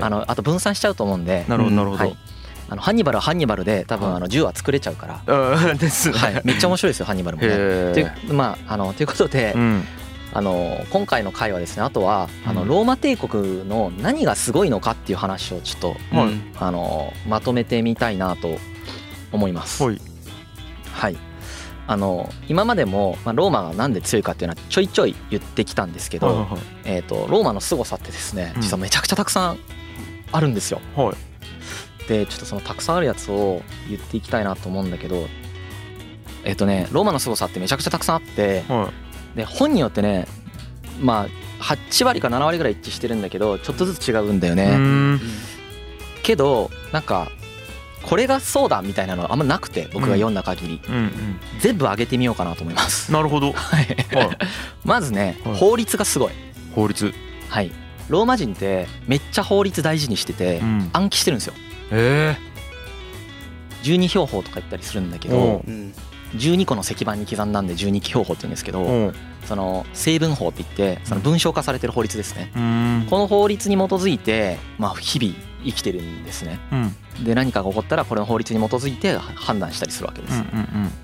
[0.00, 1.44] あのあと分散しちゃうと思うんで。
[1.48, 2.04] なるほどなるほど。
[2.04, 2.16] はい。
[2.68, 5.20] あのハンニバルはハンニバルで多分あの銃は作れちゃうから、
[6.42, 7.48] めっちゃ面白いですよハンニバルもね。
[7.50, 8.32] へでえ。
[8.32, 9.84] まああのということで、うん
[10.34, 18.56] あの今回の回はですねあとはあのうんローマ帝国の何がすごいのかっていう話をちょっとはいうんあのまとめてみたいなと
[19.32, 19.82] 思います。
[19.82, 20.00] はい。
[20.92, 21.16] はい。
[21.86, 26.46] あの今までも、まあ、ローマがなんで強いかっていうのはちょいちょい言ってきたんですけど、はいはい
[26.84, 29.58] えー、とローマの凄さってですねうん実はめちゃくちゃたくさん
[30.30, 30.80] あるんですよ。
[30.96, 31.06] はい。
[31.08, 31.16] はい。
[32.08, 35.26] でちょっとそのたくさんあるやつを言っていきたいなと思うんだけど
[36.44, 39.11] えっ、とねローマの凄さってめちゃくちゃたくさんあってはい。
[39.36, 40.26] で本によってね
[41.00, 44.64] まあ8割か7割ぐらい一致してるんだけどちょっとずつ違うんだようね。
[44.66, 44.76] ー
[45.14, 45.20] ん
[46.22, 47.28] けどなんか
[48.02, 51.40] これがそうだみたいなのはあんまなくて僕が読んだ限り、うんうん。
[51.60, 53.12] 全部上げてみようかなと思います。
[53.12, 53.52] なるほど。
[53.52, 54.38] はいはい。
[54.84, 56.32] まずねはい法律がすごい。
[56.74, 57.14] 法律。
[57.48, 57.70] はい。
[58.08, 60.90] ローマ人ってめっちゃ法律大事にしててうん。
[60.92, 61.54] 暗記してるんですよ。
[61.92, 62.36] え
[63.82, 65.91] 十二標法とか言ったりするんだけおどううん
[66.36, 68.72] 12個の石板に刻んだんで十二標法って言うんですけえ。
[68.72, 69.14] どうん。
[69.46, 72.52] その成文法って言ってその文章化されてる法律ですね。
[72.54, 73.06] うーん。
[73.08, 76.60] この法律に基づいてまあ日々生きてるんですね。
[77.18, 77.24] うん。
[77.24, 80.40] で何かが起こったらこれの法律に基づいて判断したりするわけでうんす。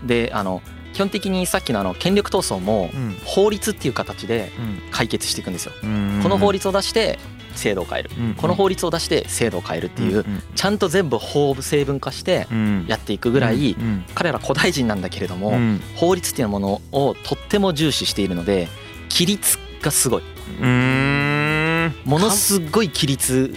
[0.03, 0.63] うんであの
[0.95, 3.17] 基本的にさっきのあの権力闘争もうん。
[3.25, 4.91] 法律っていう形でうん。
[4.91, 5.73] 解決していくんですよ。
[5.83, 6.21] うん。
[6.23, 7.19] この法律を出して
[7.59, 8.11] 制度を変える。
[8.19, 12.87] うんこの法律を出して制度を変えるっていううんちゃんと全部法成文化してうん。
[12.89, 15.81] やっていくぐらいうん彼ら古代人なんだけれどもうん。
[15.97, 18.69] 法律っていうものをとっても重視しているので
[19.11, 20.23] 規律がすごい。
[20.61, 21.95] うん。
[22.05, 23.55] ものすごい規律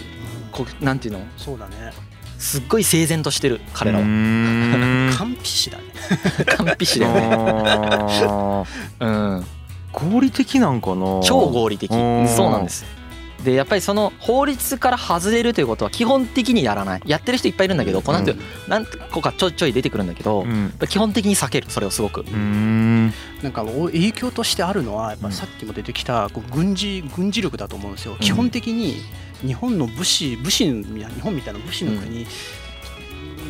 [0.50, 1.20] こうなんていうの？
[1.36, 1.92] そうだね。
[2.38, 4.04] すっごい整然としてる彼らは。
[4.04, 4.08] は
[5.16, 5.84] 完璧師だね。
[6.56, 8.66] 完璧だよね。
[9.00, 9.44] うん。
[9.92, 11.20] 合理的なんかな？
[11.22, 11.90] 超合理的。
[11.92, 12.28] うん。
[12.28, 12.84] そうなんです
[13.44, 17.02] でやっぱりその法律から外れるということは基本的にやらない。
[17.06, 20.72] やってる人いっぱいいるんだけどこうなんていう何個かちょいちょい出てくるんだけどうん。
[20.88, 22.20] 基本的に避けるそれをすごく。
[22.20, 23.06] うーん。
[23.42, 29.02] なんかお影響としてあるのはやっぱさっきも出てきたこう軍事軍事力だと思うんですよ、基本的に
[29.44, 30.84] 日本の武士武士日
[31.20, 32.26] 本みたいな武士の国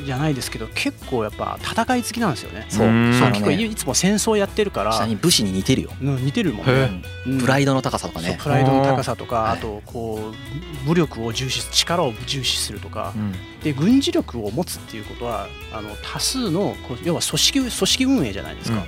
[0.05, 2.67] じゃないですけど結構やっぱ戦い好きなんですよね。
[2.69, 2.89] そう。
[2.89, 5.91] 結構いつも戦争やってるから下に武士に似てるよ。
[6.01, 7.31] うん似てるもんへねえ。
[7.31, 7.41] うん。
[7.41, 8.39] プライドの高さとかね。
[8.43, 18.85] プライドの高さとかはいあとこう武力を重視力を重視するとかうんで軍事力を持つっていうことはあの多数のこう要は組織組織運営じゃないですか、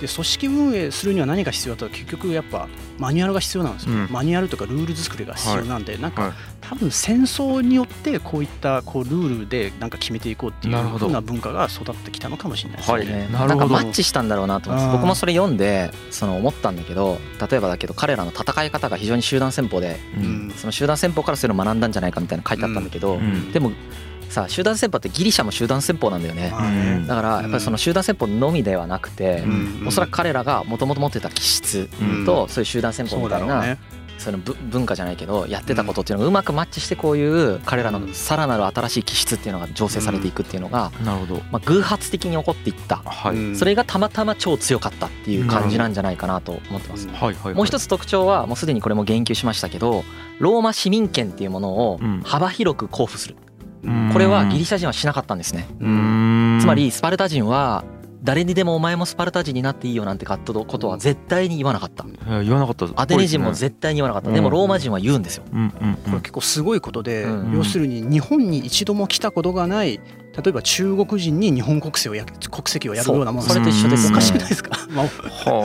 [0.00, 4.08] で組織運営するには何が必要だと結局やっぱマニュアルが必要なんですよ、うん。
[4.10, 6.32] マニュアルとかルール作りが必要なんで、なんか、はい。
[6.60, 12.98] 多分戦争によってこういったこうルールでなんか決めていこうっていうふうな文化が育ってきたのかもしれないですね。
[12.98, 13.06] はい。
[13.06, 13.28] ね。
[13.32, 14.84] ななんかマッチしたんだろうなと思うん。
[14.84, 17.18] ですあー僕もそれ読んでその思ったんだけど
[17.50, 20.48] 例えばだけど彼らの戦い方が非常に集団戦法でううん。
[20.48, 23.52] んその集団戦法からそれを学んだんじゃないかみたいなの書いてあったんだけど、うん。
[23.52, 23.72] でも
[24.32, 26.50] さ集団戦法ってギリシャも集団戦法なんだよね。
[27.06, 29.84] だからやっぱりその集団戦法のみではなくて、うん。
[29.86, 32.24] おそらく彼らがもともと持ってた気質うん。
[32.24, 33.76] とそういう集団戦法みたいな。
[34.18, 41.42] そのぶ文化じゃないけどやってたことっていうのがうまくマッチしてこういう彼らのさらなる新しい気質っていうのが醸成されていくっていうのが、なるほど。
[41.50, 42.96] まあ、偶発的に起こっていった。
[42.98, 43.36] はい。
[43.36, 47.08] うんそれがたまたま超強かったっていう感じなんじゃないかなと思ってます。
[47.08, 47.14] うん。
[47.14, 50.04] はいはいもう一つ特徴はもうすでにこれも言及しましたけど
[50.38, 52.22] ローマ市民権っていうものをうん。
[52.22, 53.51] 幅広く交付する、うん
[54.12, 55.66] これはギリシャ人はしなかったんですね。
[56.60, 57.84] つまりスパルタ人は
[58.22, 62.04] 誰にでもお前もスパルタ人になっていいよなんてことは絶対に言わなかった。
[62.42, 62.86] 言わなかった。
[63.00, 64.28] アテネ人も絶対に言わなかった。
[64.28, 64.34] うん。
[64.34, 65.44] でもローマ人は言うんですよ。
[65.52, 67.56] うんうんこれ結構すごいことで、うん。
[67.56, 70.00] 要するに日本に一度も来たことがない
[70.36, 73.42] 例えば中国人に日本国籍をや国籍をやるようなもん。
[73.42, 74.70] それと一緒ですおかしくないですか、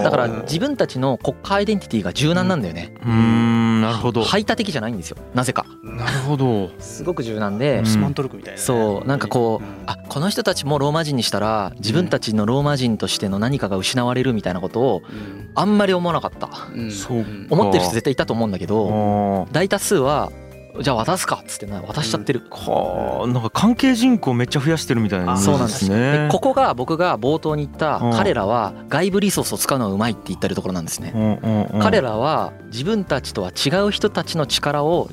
[0.03, 2.93] だから自分たちの国家アイデンティティが柔軟なんだよね。
[3.01, 3.81] うーん。
[3.81, 4.23] なるほど。
[4.23, 5.17] 排他的じゃないんですよ。
[5.33, 5.65] なぜか。
[5.83, 6.71] なるほど。
[6.79, 7.85] すごく柔軟でうん。
[7.85, 9.07] スマントルクみたいなね、そう。
[9.07, 15.49] なんかこうこの人たちもローマ人にしたら自分たちのローマ人としての何かが失われるみたいなことをうん。
[15.55, 16.49] あんまり思わなかった。
[16.73, 17.47] うん。
[17.49, 20.31] 思ってる人絶対いたと思うんだけあどー大多数は
[20.79, 22.43] じゃあ渡すかっつってな渡しちゃってる。
[22.51, 28.11] はあなんか関係人口めっちゃ増やしてるみたいなイメージそうなんですねでここが僕が冒頭に言ったうん。
[28.13, 31.11] 彼らは外部リソースを使うのがうまいって言ってるところなんですね。
[31.15, 31.79] うんうんうん。
[31.81, 35.09] 彼らは自分たちとは違う人たちの力を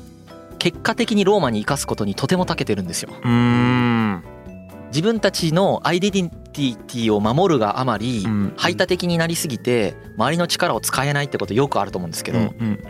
[0.59, 3.09] 結果的にローマに生かすことにとても長けてるんですよ。
[3.23, 4.23] うーん
[4.95, 12.39] 自分たちのアイデンティティを守るがあまりうん排他的になりすぎて周りの力を使えないってことよくあると思うんですけど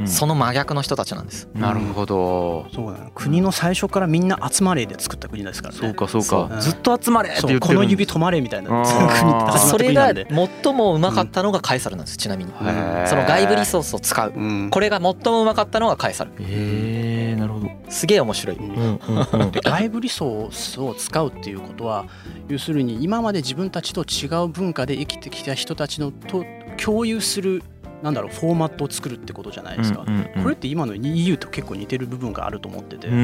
[0.05, 1.49] その真逆の人たちなんです。
[1.55, 2.67] なるほど。
[2.71, 5.79] そうだね国の最初からみんな集まれで作った国ですからね。
[5.81, 12.51] そうかそうそかずっと集まれってそう言ってるこの指止まれみたいな国それが最もうまかったのがカエサルなんですちなみに。
[12.51, 14.31] その外部リソースを使う。
[14.35, 14.69] うん。
[14.69, 16.31] これが最もうまかったのがカエサル。
[16.31, 17.14] へえ
[17.47, 17.71] なるほど。
[17.89, 18.55] すげえ面白い。
[18.57, 18.99] うんうん
[19.33, 19.41] うん。
[19.41, 22.05] うんで外部リソースを使うっていうことは
[22.47, 26.43] 要するに今まで自分たちと違う文化で生きてきた人たちのと
[26.77, 27.63] 共有する
[28.03, 30.43] なんだろうフォーマットを作るってことじゃないですか、うんうんうん。
[30.43, 33.17] これって今の EU と結構似てる部分があると思ってて、うーん。
[33.17, 33.19] う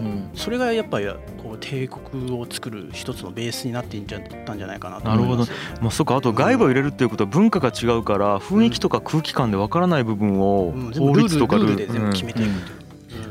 [0.00, 0.30] ん。
[0.34, 1.06] それがやっぱり
[1.42, 5.50] こう帝国を作る一つのベースになっていんじゃったんじゃないかなと思います。
[5.50, 11.22] よまあそうかあと外部を入れるっていうことは文化が違うから雰囲気とか空気感でわからない部分を法ルール。
[11.22, 12.83] 律とかルールで全部決うんめていくっていう。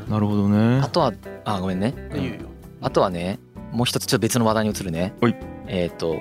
[0.08, 0.80] なるほどね。
[0.82, 1.12] あとは
[1.44, 1.94] あごめんね。
[1.96, 2.48] うん
[2.80, 3.38] あとはね
[3.72, 5.14] もう一つちょっと別の話題に移るね。
[5.20, 5.36] はい。
[5.66, 6.16] えっと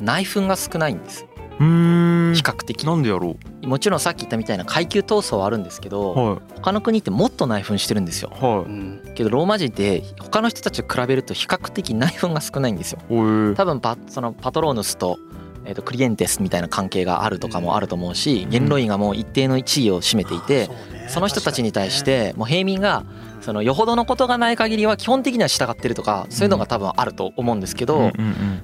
[0.00, 1.26] 内紛が少ないんです。
[1.58, 2.34] うーん。
[2.34, 2.84] 比較的。
[2.84, 8.32] なんでやろもちろんさっき言ったみたいな階級闘争はあるんですけうどは他の国ってもっと内紛してるんですよ。
[8.40, 8.44] い。
[8.44, 9.12] はうん。
[9.14, 13.00] けどローマ人って他の人たちと比べると比較的内紛が少ないんですよ。
[13.08, 15.18] 多分パそのパトローヌスと,、
[15.64, 20.68] えー、とクリエンテスみたいな関係があるとかもあると思うし元老院がもう一定の地位を占めていて
[21.08, 23.04] その人たちに対してもう平民が
[23.40, 28.12] そのよほどのことがない限りは基本的には従ってるとかそういうのが多分あると思うんですけど、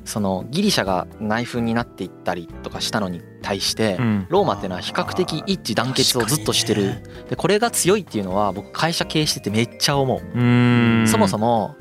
[0.05, 4.27] そのギリシャが内紛になっていったりとかしたのに対して、うん。
[4.29, 11.75] ローマっていうのは比較的一致団結をずっとしてる、でこれが強いっていうのは僕会社経営しててめっちゃ思う、そもそも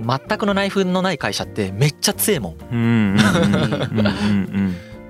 [0.00, 3.16] 全くの内紛のない会社ってめっちゃ強いもん。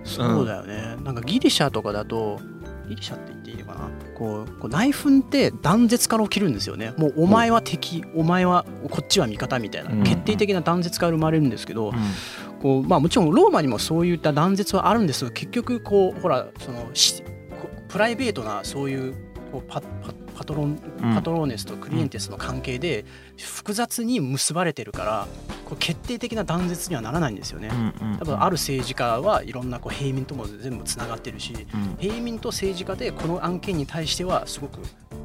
[0.05, 0.97] そうだよね。
[1.03, 2.41] なんかギリシャとかだと
[2.89, 3.91] ギリシャって言っていいのかな？
[4.17, 6.93] こうこう内紛って断絶から起きるんですよね。
[6.97, 10.03] もうお前は敵お前はこっちは味方みたいなうん。
[10.03, 11.93] 決定的な断絶から生まれるんですけど
[12.61, 16.91] こうまあもちろんローマにもそういった断絶はあるんですが結局こうほらその
[17.89, 19.15] プライベートなそういう
[19.59, 21.15] パパパトロンうん。
[21.15, 23.05] パトローネスとクリエンテスの関係で
[23.39, 25.29] 複雑に結ばれてるから
[25.71, 27.71] こう決定的な断絶にはならないんですよね。
[28.19, 31.97] 多分ある政治家はいろんなこう平民とも全部つながってるしうん。
[31.97, 34.81] 平民と政治家でこの案件に対してはすごく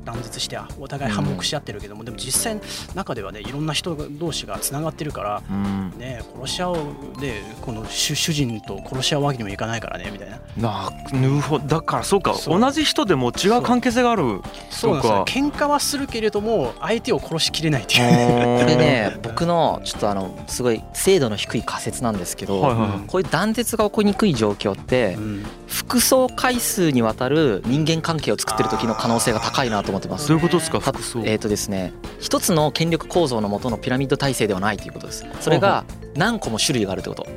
[0.06, 2.62] 断絶してあお互い反目し合ってるけども、でも実際
[2.94, 5.94] 中ではねいろんな人同士がつながってるからうん。
[5.98, 6.76] ね殺し合う
[7.20, 10.40] でこの主主人と殺し合うわけにもいかないからねみたいな。
[10.58, 14.42] なるほどだからそうか同じ人でも違う関係性がある。
[14.70, 14.94] そう。
[14.94, 15.26] なんですよ。
[15.26, 18.60] か喧嘩はするけれども相手を殺しきれないっていう。
[18.60, 22.62] こ これね僕のちょっとあのすごい精度の低い仮説なんですけど、
[23.08, 25.46] こういう断絶が起こりにくい状況ってうん。
[25.68, 30.28] 複層回数にわたる人間関係を作ってる時の可能性が高いなと思ってます。
[30.28, 30.78] どういうことですか？
[30.78, 35.26] えーとですね一つの権力構造の元のピラミッド体制ではないということです。
[35.42, 35.84] それが
[36.16, 37.28] 何個も種類があるってこと。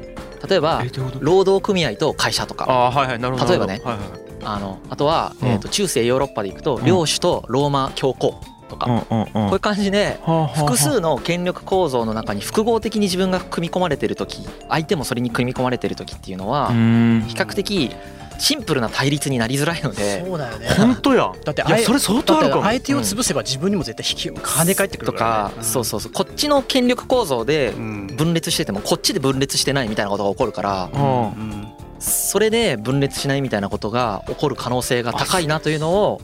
[0.48, 0.84] 例えば
[1.20, 2.66] 労働組合と会社とか。
[2.68, 3.18] あーはいはい。
[3.18, 4.06] なるほど例えばねはいはい
[4.44, 5.48] あのあとは、うん。
[5.48, 6.84] えー、と中世ヨーロッパでいくとん。
[6.84, 8.40] 領主とローマ教皇。
[8.40, 9.32] とか、うんうんうん。
[9.32, 10.18] こういう感じで
[10.56, 17.24] 複数の権力構造の中に複合的に自分が組み込まれてる時相手もそれに組み込まれてる時っていうのはうん。
[17.26, 17.90] 比較的
[18.38, 20.24] シンプルな対立になりづらいので。
[20.24, 20.68] そうだよね。
[20.76, 21.32] 本当や。
[21.44, 22.62] だって相いやそれ相当あるかも。
[22.62, 26.12] 相手を潰せば自分にも絶対引き跳ね返ってくるとから、ね、かそうそうそう。
[26.12, 28.06] こっちの権力構造でうん。
[28.16, 31.22] 分裂しててもこっちで分裂してないみたいなことが起こるからうん。
[31.22, 31.68] うん
[32.00, 36.20] それで分裂しないみたいなことが起こる可能性が高いなというのを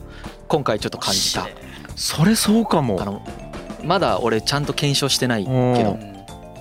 [0.47, 1.49] 今回ちょっと感じた
[1.95, 3.01] それそうかも。
[3.01, 3.21] あの
[3.83, 6.15] まだ俺ちゃんと検証してないけうどん。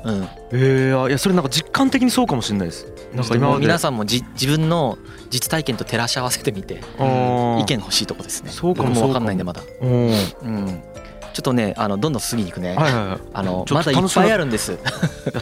[0.04, 0.28] うん。
[0.52, 2.86] えー、あいやそれなんか実感的にそうかもしれないです。
[3.14, 3.60] なんか今まで。
[3.60, 4.98] 皆さんもじ自分の
[5.30, 8.50] 実体験と照らし合わせてみて意見欲しいとこですね。
[8.50, 9.62] そうかも分かんないんでまだ。
[9.80, 10.10] うん。
[10.10, 10.82] うん。
[11.32, 13.18] ちょっとねあのどんどん過ぎに行くね、はいはいはい。
[13.32, 14.78] あのまだいっぱいあるんです。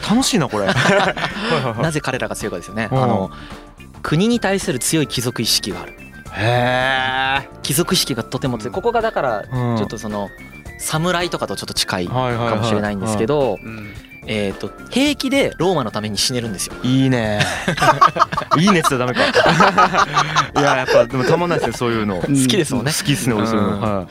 [0.09, 0.67] 楽しいなこれ。
[1.83, 3.03] なぜ彼らが強いかですよね、うん。
[3.03, 3.31] あの
[4.03, 5.95] 国に対する強い貴族意識がある
[6.35, 8.73] へ貴族意識がとても強い。
[8.73, 10.31] ここがだからえちょっとその
[10.79, 12.15] 侍とかとちょっと近いか
[12.57, 13.95] もしれないんですけどうん。
[14.25, 16.75] えーと平気でローマのために死ねるんですよ。
[16.85, 17.41] いいね。
[18.57, 19.23] いいねっつったらダメか。
[20.61, 22.17] いややっぱでもたまんないですねそういうの。
[22.17, 22.93] 好きですもんね。
[22.93, 23.81] きっすね俺そういううん。
[23.81, 24.07] のは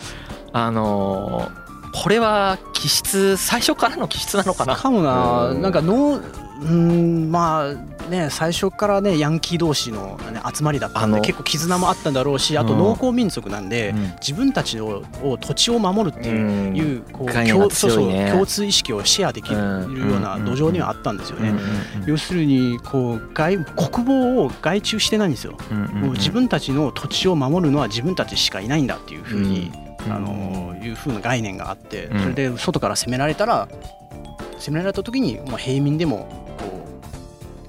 [0.54, 1.62] あのー
[1.94, 4.76] これは気質最初からの気質なのかな？
[4.78, 5.48] かもな。
[5.50, 5.62] うん。
[5.62, 6.20] なんかの
[6.62, 12.80] うんまあね最初からねヤンキー同士の、ね、集まりだったんで結構絆もあったんだろうしあとうん。
[12.80, 14.02] 農耕民族なんで、うん。
[14.20, 21.50] 自分たちをを土地を守るっていう,、こう共そうそう共通意識をシェアできるような土壌にはあったんですよね。
[21.50, 22.06] うん。
[22.06, 25.58] 要するにこう外国防を外注してないんですよ。
[25.94, 29.72] もう自分たちの土地を守るのは自分たちしかいないんだっていうふうに、
[30.10, 32.22] あのいうふうな概念があってうん。
[32.22, 33.68] それで外から攻められたら
[34.60, 36.28] 攻められた時にもう平民でも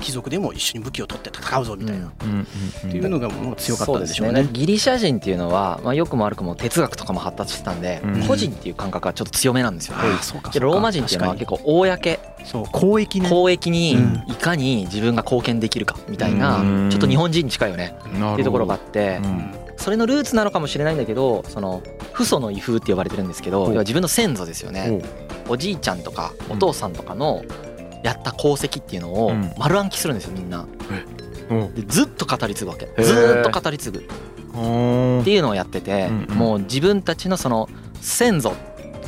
[0.03, 4.35] 貴族でも一緒に武器を取って戦うぞみたいな、っっていうのがもう強かったんでしょうね。
[4.35, 4.53] そうです。
[4.53, 8.27] ギリシャ人っていうのは、まあ、よくも悪くも哲学とかも発達してたんで、うん。
[8.27, 13.29] 個人っていう感覚がちょっと強めなんですよ、ああそうかでローマ人っていうのは結構公構そう公益ね。
[13.29, 14.25] 公益にうん。
[14.29, 16.91] いかに自分が貢献できるかみたいなうん。
[16.91, 17.97] ちょっと日本人に近いよね。
[18.01, 19.55] っていうところがあってうん。
[19.77, 21.83] それのルーツなのかもしれないんだけどその
[22.15, 25.03] 父祖の遺風って呼ばれてるんですけど要は自分の先祖ですよね。
[25.49, 27.43] おじいちゃんとかお父さんとかの
[28.03, 29.53] やった功績っていうのをうん。
[29.59, 30.67] 丸暗記するんですよみんな。
[31.51, 31.55] う。
[31.55, 32.87] んでずっと語り継ぐわけ。
[32.87, 33.03] ー。
[33.03, 33.99] ずーっと語り継ぐ。
[34.01, 34.03] っ
[34.55, 37.69] うんていうのをやっててもう自分たちのその
[38.01, 38.53] 先祖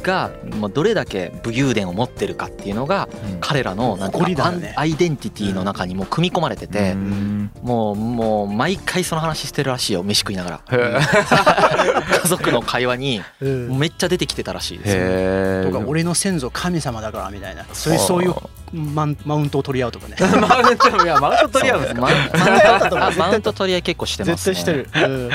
[0.04, 3.08] がもうどれだけ武勇伝を持ってるかっていうのが
[3.40, 7.50] 彼らのなんていうかアイデンティティの中にもう組み込まれててうん。
[7.62, 10.60] もうもう毎回その話してるらしいよ飯食いながら。
[10.70, 11.00] へ
[12.22, 15.02] 家族の会話にうんめっちゃ出てきてたらしいですよ。
[15.02, 17.64] えとか俺の先祖神様だからみたいな。
[17.72, 18.34] そういうそういう
[18.72, 20.16] マンマウントを取り合うとかね。
[20.20, 24.54] マウントいやマウント取り合うんですかマウントあマウント取り合い結構してますね。
[24.54, 25.30] 絶対してる、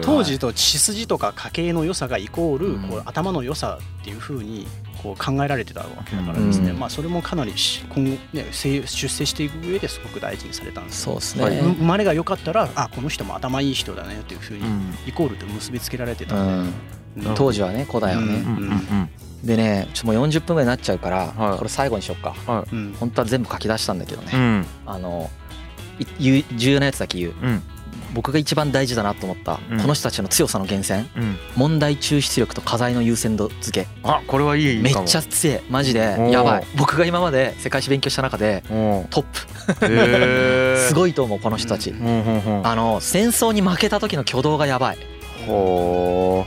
[0.00, 2.82] 当時と血筋とか家系の良さがイコールうん。
[2.82, 4.66] こう頭の良さっていうふうに
[5.02, 6.78] こう考えられてたわけだからですね、うん。
[6.78, 11.54] まあそれもかなりし今後、ね、生出世していく上ですごく大事にされたんですそうですはい。
[11.54, 14.94] ね生まれが良かったらあこの人も頭いい人だねっていうふうにうん。
[15.06, 16.74] イコールと結びつけられてたうん。
[17.18, 17.34] うん。
[17.34, 19.10] 当時はね古代はね。
[19.44, 21.58] でねちょっともう40分ぐらいになっちゃうからはい。
[21.58, 22.34] これ最後にしよっか。
[22.72, 24.32] うん本当は全部書き出したんだけどね。
[24.34, 24.66] うん。
[24.86, 25.30] あの
[26.18, 27.34] 重要なやつだけ言う。
[27.42, 27.62] うん
[28.12, 29.80] 僕が一番大事だなと思ったうん。
[29.80, 31.08] この人たちの強さの源泉。
[31.16, 31.36] うん。
[31.56, 33.88] 問題抽出力と課題の優先度付け。
[34.02, 35.60] あこれはいいめっちゃ強い。
[35.70, 36.00] マジで。
[36.30, 36.66] やばい。
[36.76, 39.24] 僕が今まで世界史勉強した中でおトッ
[39.78, 39.86] プ。
[39.86, 41.92] へ すいごいと思うこの人たち。
[41.92, 44.96] あの戦争に負けた時の挙動がやばい。
[44.96, 45.02] ほ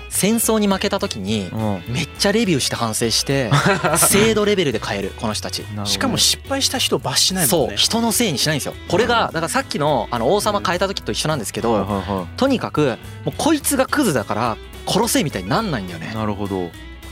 [0.09, 1.49] 戦争に負けた時に
[1.87, 3.49] めっちゃレビューして反省して
[3.97, 5.63] 制度レベルで変えるこの人たち。
[5.85, 7.67] しかも失敗した人を罰しないもんそう。
[7.69, 8.73] ね人のせいにしないんですよ。
[8.87, 12.03] これがだからさっきのあの王様変えた時と一緒なんですけど
[12.37, 16.11] とにかくもうこいつがクズだから殺せみたいになんないんだよね。
[16.11, 16.69] いなるほど。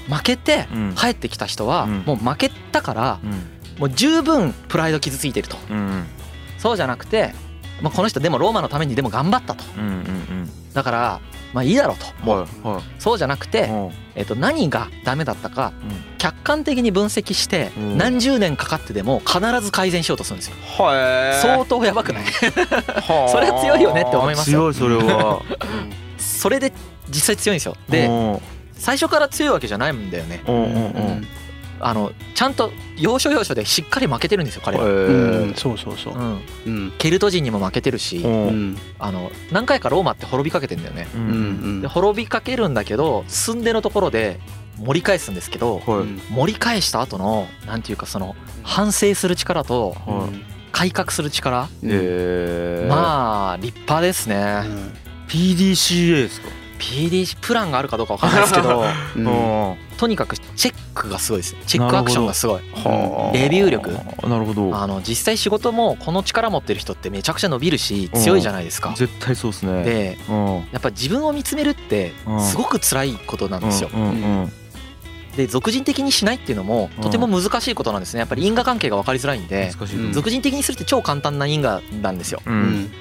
[0.10, 0.96] 負けてうん。
[0.96, 2.04] 帰ってきた人はうん。
[2.06, 3.32] もう負けたからうん。
[3.80, 5.58] もう十分プライド傷ついてると。
[5.70, 6.06] うん
[6.58, 7.34] そうじゃなくて
[7.82, 9.64] まあこの人でもローマのためにでも頑張ったと。
[10.74, 11.20] だから
[11.54, 12.06] まあいいだろうと。
[12.32, 12.84] うんはいはい。
[13.00, 13.92] そうじゃなくてうん。
[14.16, 15.72] えっと何がダメだったか
[16.18, 17.98] 客観的に分析してうん。
[17.98, 20.56] 何十年かかってでも必ず改善しようとするんですよ。
[20.78, 22.24] は相当やばくない？
[22.24, 24.72] は それは強いよねって思いますよ。
[24.74, 25.42] 強いそれは。
[26.18, 26.72] それで
[27.10, 27.76] 実際強いんですよ。
[27.90, 28.42] でお
[28.74, 30.42] 最初から強いわけじゃないんだよね
[31.84, 36.14] あのちゃんと要所要所でしっかり負けてるんですよ彼は、うんそうそうそう。
[36.14, 36.94] うん、うん。
[36.98, 38.78] ケルト人にも負けてるしうおん。
[39.00, 41.08] あの何回かローマって滅びかけてんだよね。
[41.16, 41.78] ううんうん。
[41.80, 44.40] んで滅びかけるんだけど寸出のところで
[44.78, 45.82] 盛り返すんですけど
[46.30, 50.52] 盛り返した後のなんていうかその反省する力とはい。
[50.72, 51.68] 改革する力。
[51.84, 52.88] えー。
[52.90, 54.62] まあ立派ですね。
[54.66, 54.94] うん。
[55.28, 56.48] PDCA ですか？
[56.82, 58.84] PDC プランがあるかどうかわかんないですけど
[59.16, 59.26] うん。
[59.26, 61.56] はとにかくチェックがすごいです。
[61.68, 62.62] チェックアクションがすごい。
[62.84, 63.32] あ。
[63.34, 63.92] レビュー力。
[64.28, 64.76] なるほど。
[64.76, 68.94] あの実際仕事もこの力持ってる人ってめちゃくちゃ伸びるし強いじゃないですか。
[68.98, 69.84] 絶対そうですね。
[69.84, 70.56] でうん。
[70.72, 73.90] やっぱ自分を見つめるってうんすごく辛いことなんですよ。
[73.94, 74.52] うん
[75.36, 78.20] で俗人的にしないっていうのもとても難しいことなんですね。
[78.20, 79.72] やっぱり因果関係が分かりづらいんで
[80.14, 82.42] 俗人的にするって超簡単な因果なんですよ。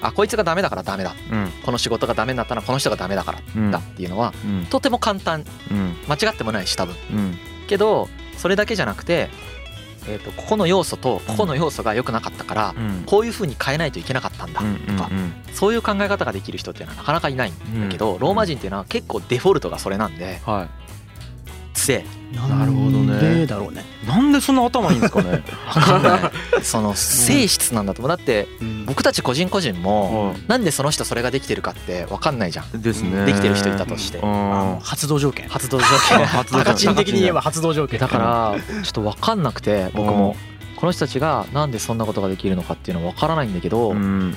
[0.01, 1.15] あこいつがダメだからダメだ。
[1.31, 1.51] うん。
[1.65, 3.71] この仕事がダメになったらこの人がダメだからうん。
[3.73, 4.67] だっていうのはうん。
[4.67, 5.45] とても簡単。
[5.71, 5.97] うん。
[6.09, 6.95] 間違ってもないし多分。
[7.13, 7.39] うん。
[7.67, 9.29] けどそれだけじゃなくて
[10.09, 13.03] えーとここの要素とここの要素が良くなかったからうん。
[13.07, 20.41] こういう風に変えないといけなかったんだうんとかうんそういう考え方ができる人っていうのはなかなかいないんだけどローマ人っていうのは結構デフォルトがそれなんで
[21.93, 22.05] はい強え
[22.37, 23.85] なるほどねなんでだろうね。
[24.07, 25.43] なんでそんな頭いいんですかね。
[25.75, 26.21] 分かんない。
[26.63, 28.09] その性質なんだと思う。
[28.09, 28.47] だって
[28.87, 32.81] 僕たち個人個人もなんでその人それができてるかって分かんないじゃん。
[32.81, 33.27] ですね。
[33.27, 34.21] できてる人いたとして。
[34.81, 35.49] 発動条件。
[35.49, 36.25] 発動条件。
[36.27, 37.99] 発動赤チン的に言えば発動条件。
[37.99, 40.37] だからちょっと分かんなくて僕も。
[40.77, 44.35] この人たちがなんでそんなことができるのかっていうのは分からないんだけどうん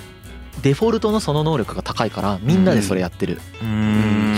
[0.61, 4.32] デフォルトのその能力が高いからみんなでそれやってるうん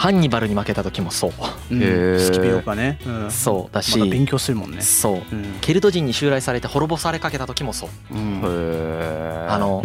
[0.00, 1.32] ハンニバルに負けた時もそう。
[1.70, 2.18] うん。
[2.18, 2.98] スキピオかね。
[3.06, 3.30] うん。
[3.30, 3.98] そうだし。
[3.98, 4.80] また勉強するもんね。
[4.80, 5.14] そう。
[5.16, 5.58] うん。
[5.60, 8.14] ケルト人に襲来されて滅ぼされかけた時もそう。
[8.14, 8.38] うん。
[8.38, 9.84] へえあの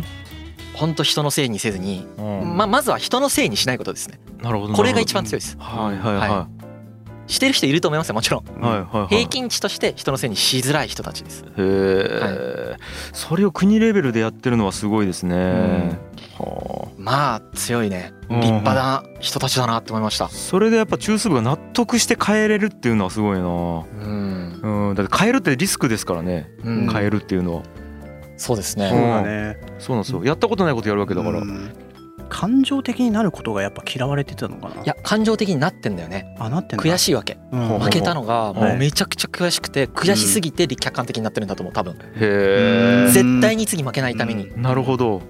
[0.74, 2.56] 本当人のせいにせずにうん。
[2.56, 4.22] ままずは人のせいにしないことですね。
[4.42, 5.58] なるほどこれが一番強いです。
[5.60, 6.48] はいはいは
[7.28, 8.46] してる人いると思いますよもちろん。
[8.46, 12.78] いはいはいはい平均値として人のせいにしづらい人たちですへえ
[13.14, 15.06] それを国レベルでやってるのはすごい。
[15.08, 15.98] ですねは
[16.98, 18.12] まあ強いね。
[18.30, 20.26] うん立派な人たちだなって思いました。
[20.26, 23.44] あそれでやっぱ中枢部が納得して変えれるっていうのはすごいな。
[23.46, 24.90] うん。
[24.90, 24.96] うん。
[24.96, 26.50] だって変えるってリスクですからね。
[26.64, 26.90] うん。
[26.92, 27.64] 変えるっていうのは。
[28.38, 29.58] そうですそうねだね。
[29.78, 30.26] そうなんですよ。
[30.26, 31.40] やったことないことやるわけだから。
[31.40, 31.72] うん。
[32.28, 34.82] 感情的になることがやっぱ嫌われてたのかな？
[34.82, 36.36] いや感情的になってんだよね。
[36.40, 36.84] あなってんだ。
[36.84, 37.38] 悔しいわけ。
[37.52, 37.80] うん。
[37.80, 38.76] 負けたのがもはい。
[38.76, 41.96] うめちゃくちゃ悔しくて悔しすぎて客観的になってるんだと思う多分。
[42.16, 44.52] へ絶対に次負けないために。
[44.58, 45.22] えなるほど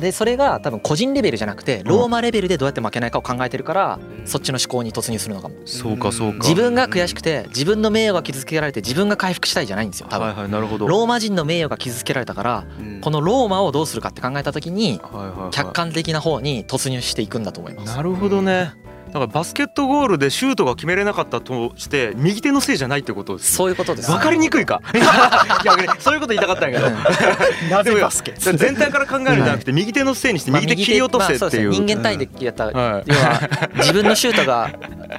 [0.00, 5.54] でそれが多分個人レベルじゃなくてローマレベルでどうやって負けないかを考えてるからそっちの思考に突入するのかも。
[5.64, 6.38] そうかそうか。
[6.38, 10.86] 自分が悔しくて自分の名誉が傷つけられて自分が回復したいじゃないんですよ多はい分はいなるほど。
[10.88, 13.00] ローマ人の名誉が傷つけられたからうん。
[13.00, 15.50] このローマをどうするかって考えた時にはいはいはい。
[15.50, 17.96] 客観的な方に突入していくんだと思います。
[17.96, 18.72] なるほどね
[19.12, 24.10] だからバスケットゴールでシュートが決めれなかったとして右手のせいじゃないってことですそういうことです。
[24.10, 24.80] わかりにくいか？
[25.64, 26.90] 逆にそういうこと言いたかったんやけど。
[27.70, 28.32] なでもぜバスケ？
[28.38, 31.86] 全体から考えるんじゃなくて右手のせいにしてまあ右手切り落とせまあっていう,、そうですね。
[31.86, 33.02] 人間対でやった要は
[33.76, 34.70] 自分のシュートが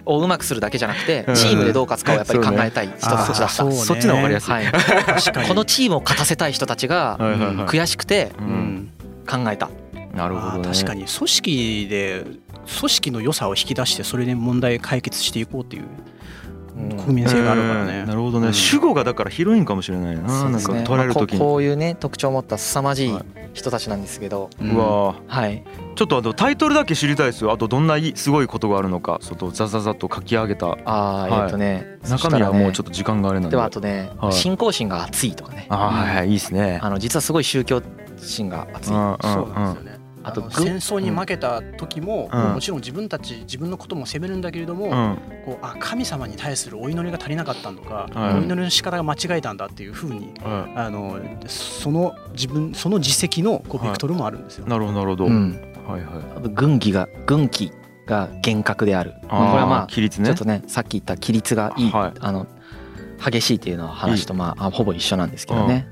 [0.05, 1.35] をうまくするだけじゃなくてうん。
[1.35, 3.49] チームでどう勝つかをやっぱり考えたい人たちだった。
[3.49, 3.75] そうね。
[3.75, 4.65] そっちの方が分かりやすい、はい
[5.47, 7.17] このチームを勝たせたい人たちが
[7.67, 8.31] 悔しくて
[9.29, 9.69] 考えた。
[10.15, 11.05] なるほど確かに。
[11.05, 12.23] 組織で
[12.79, 15.83] 組織の良さを引き出してそれで問題解決していこうっていう
[16.77, 16.97] うん。
[16.97, 17.87] 国民性があるからうん。
[17.87, 18.53] ねなるほどね、うん。
[18.53, 20.75] 主語がだから広いんかもしれないな、そうですね。
[20.77, 23.23] なんか捉える時に、まあこうこういうね特徴を持った凄まじいはい。
[23.53, 24.49] 人たちなんですけど。
[24.59, 25.63] うわはい。
[25.95, 27.51] ちょっとあとタイトルだけ知りたいですよ。
[27.51, 29.19] あとどんないすごいことがあるのか。
[29.21, 30.75] ちょっとザザザッと書き上げた。
[30.85, 33.51] あーえっとね中身はもうちょっっと時間があれなんで。
[33.51, 34.33] ではあとねはい。
[34.33, 35.67] 信仰心が熱いとかね。
[35.69, 36.79] あーはいはいいいですね。
[36.81, 37.83] あの実はすごい宗教
[38.17, 38.95] 心が熱い。
[38.95, 39.17] うんうん。
[39.21, 39.92] そうなんですよね
[40.23, 42.53] あと戦争に負けた時も、うん。
[42.53, 45.17] もちろん自分たち自分のことも責めるんだけれども、うん。
[45.45, 48.33] こうあ神様に対するお祈りが足りなかったのか、はい。
[48.35, 53.87] お祈りの仕方が間違えたんだっていうふうにはあのその自分その実績のこうはい。
[53.89, 54.65] ベクトルもあるんですよ。
[54.65, 55.51] いなるほどなるほど、うん。
[55.87, 56.23] はいはい。
[56.37, 57.71] あと軍紀が軍紀
[58.05, 59.13] が厳格である。
[59.27, 60.27] あーこれはまあ規律ね。
[60.27, 62.13] ちょっとねさっき言った規律がいい、はい。
[62.19, 62.47] あの
[63.23, 65.87] 激しいっていうのは話とまああほぼ一緒なんですけどね、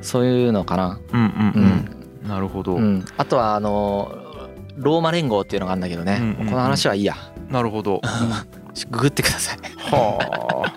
[0.00, 1.97] そういうのかな、うんうんううんん、
[2.28, 4.28] なるほど、うん、あとはあの
[4.78, 6.46] ローマ連合っていうのがあるんだけどね、うんうんうん。
[6.46, 7.16] この話はいいや。
[7.50, 8.00] なるほど。
[8.90, 9.58] ググってください。
[9.90, 10.72] はあ。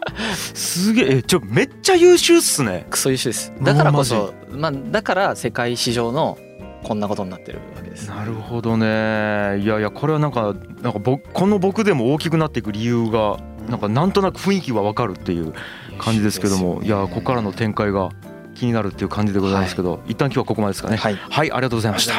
[0.55, 1.17] すげえ。
[1.17, 2.87] えちょめっちゃ優秀っすね。
[2.89, 3.53] クソ優秀です。
[3.61, 6.37] だからこそまあだから世界史上の
[6.83, 8.09] こんなことになってるわけです。
[8.09, 9.59] なるほどね。
[9.59, 13.37] いやいやこれはなんかなんか僕この僕でも大きくなっていく理由が
[13.69, 15.53] なんかなんとなく雰囲気はわかるっていう
[15.99, 18.09] 感じですけどもいやここからの展開が
[18.61, 20.97] 気になるっていう感じでございますけど、一旦今日はここまでですかね。
[20.97, 21.15] はい。
[21.15, 22.13] はいありがとうございました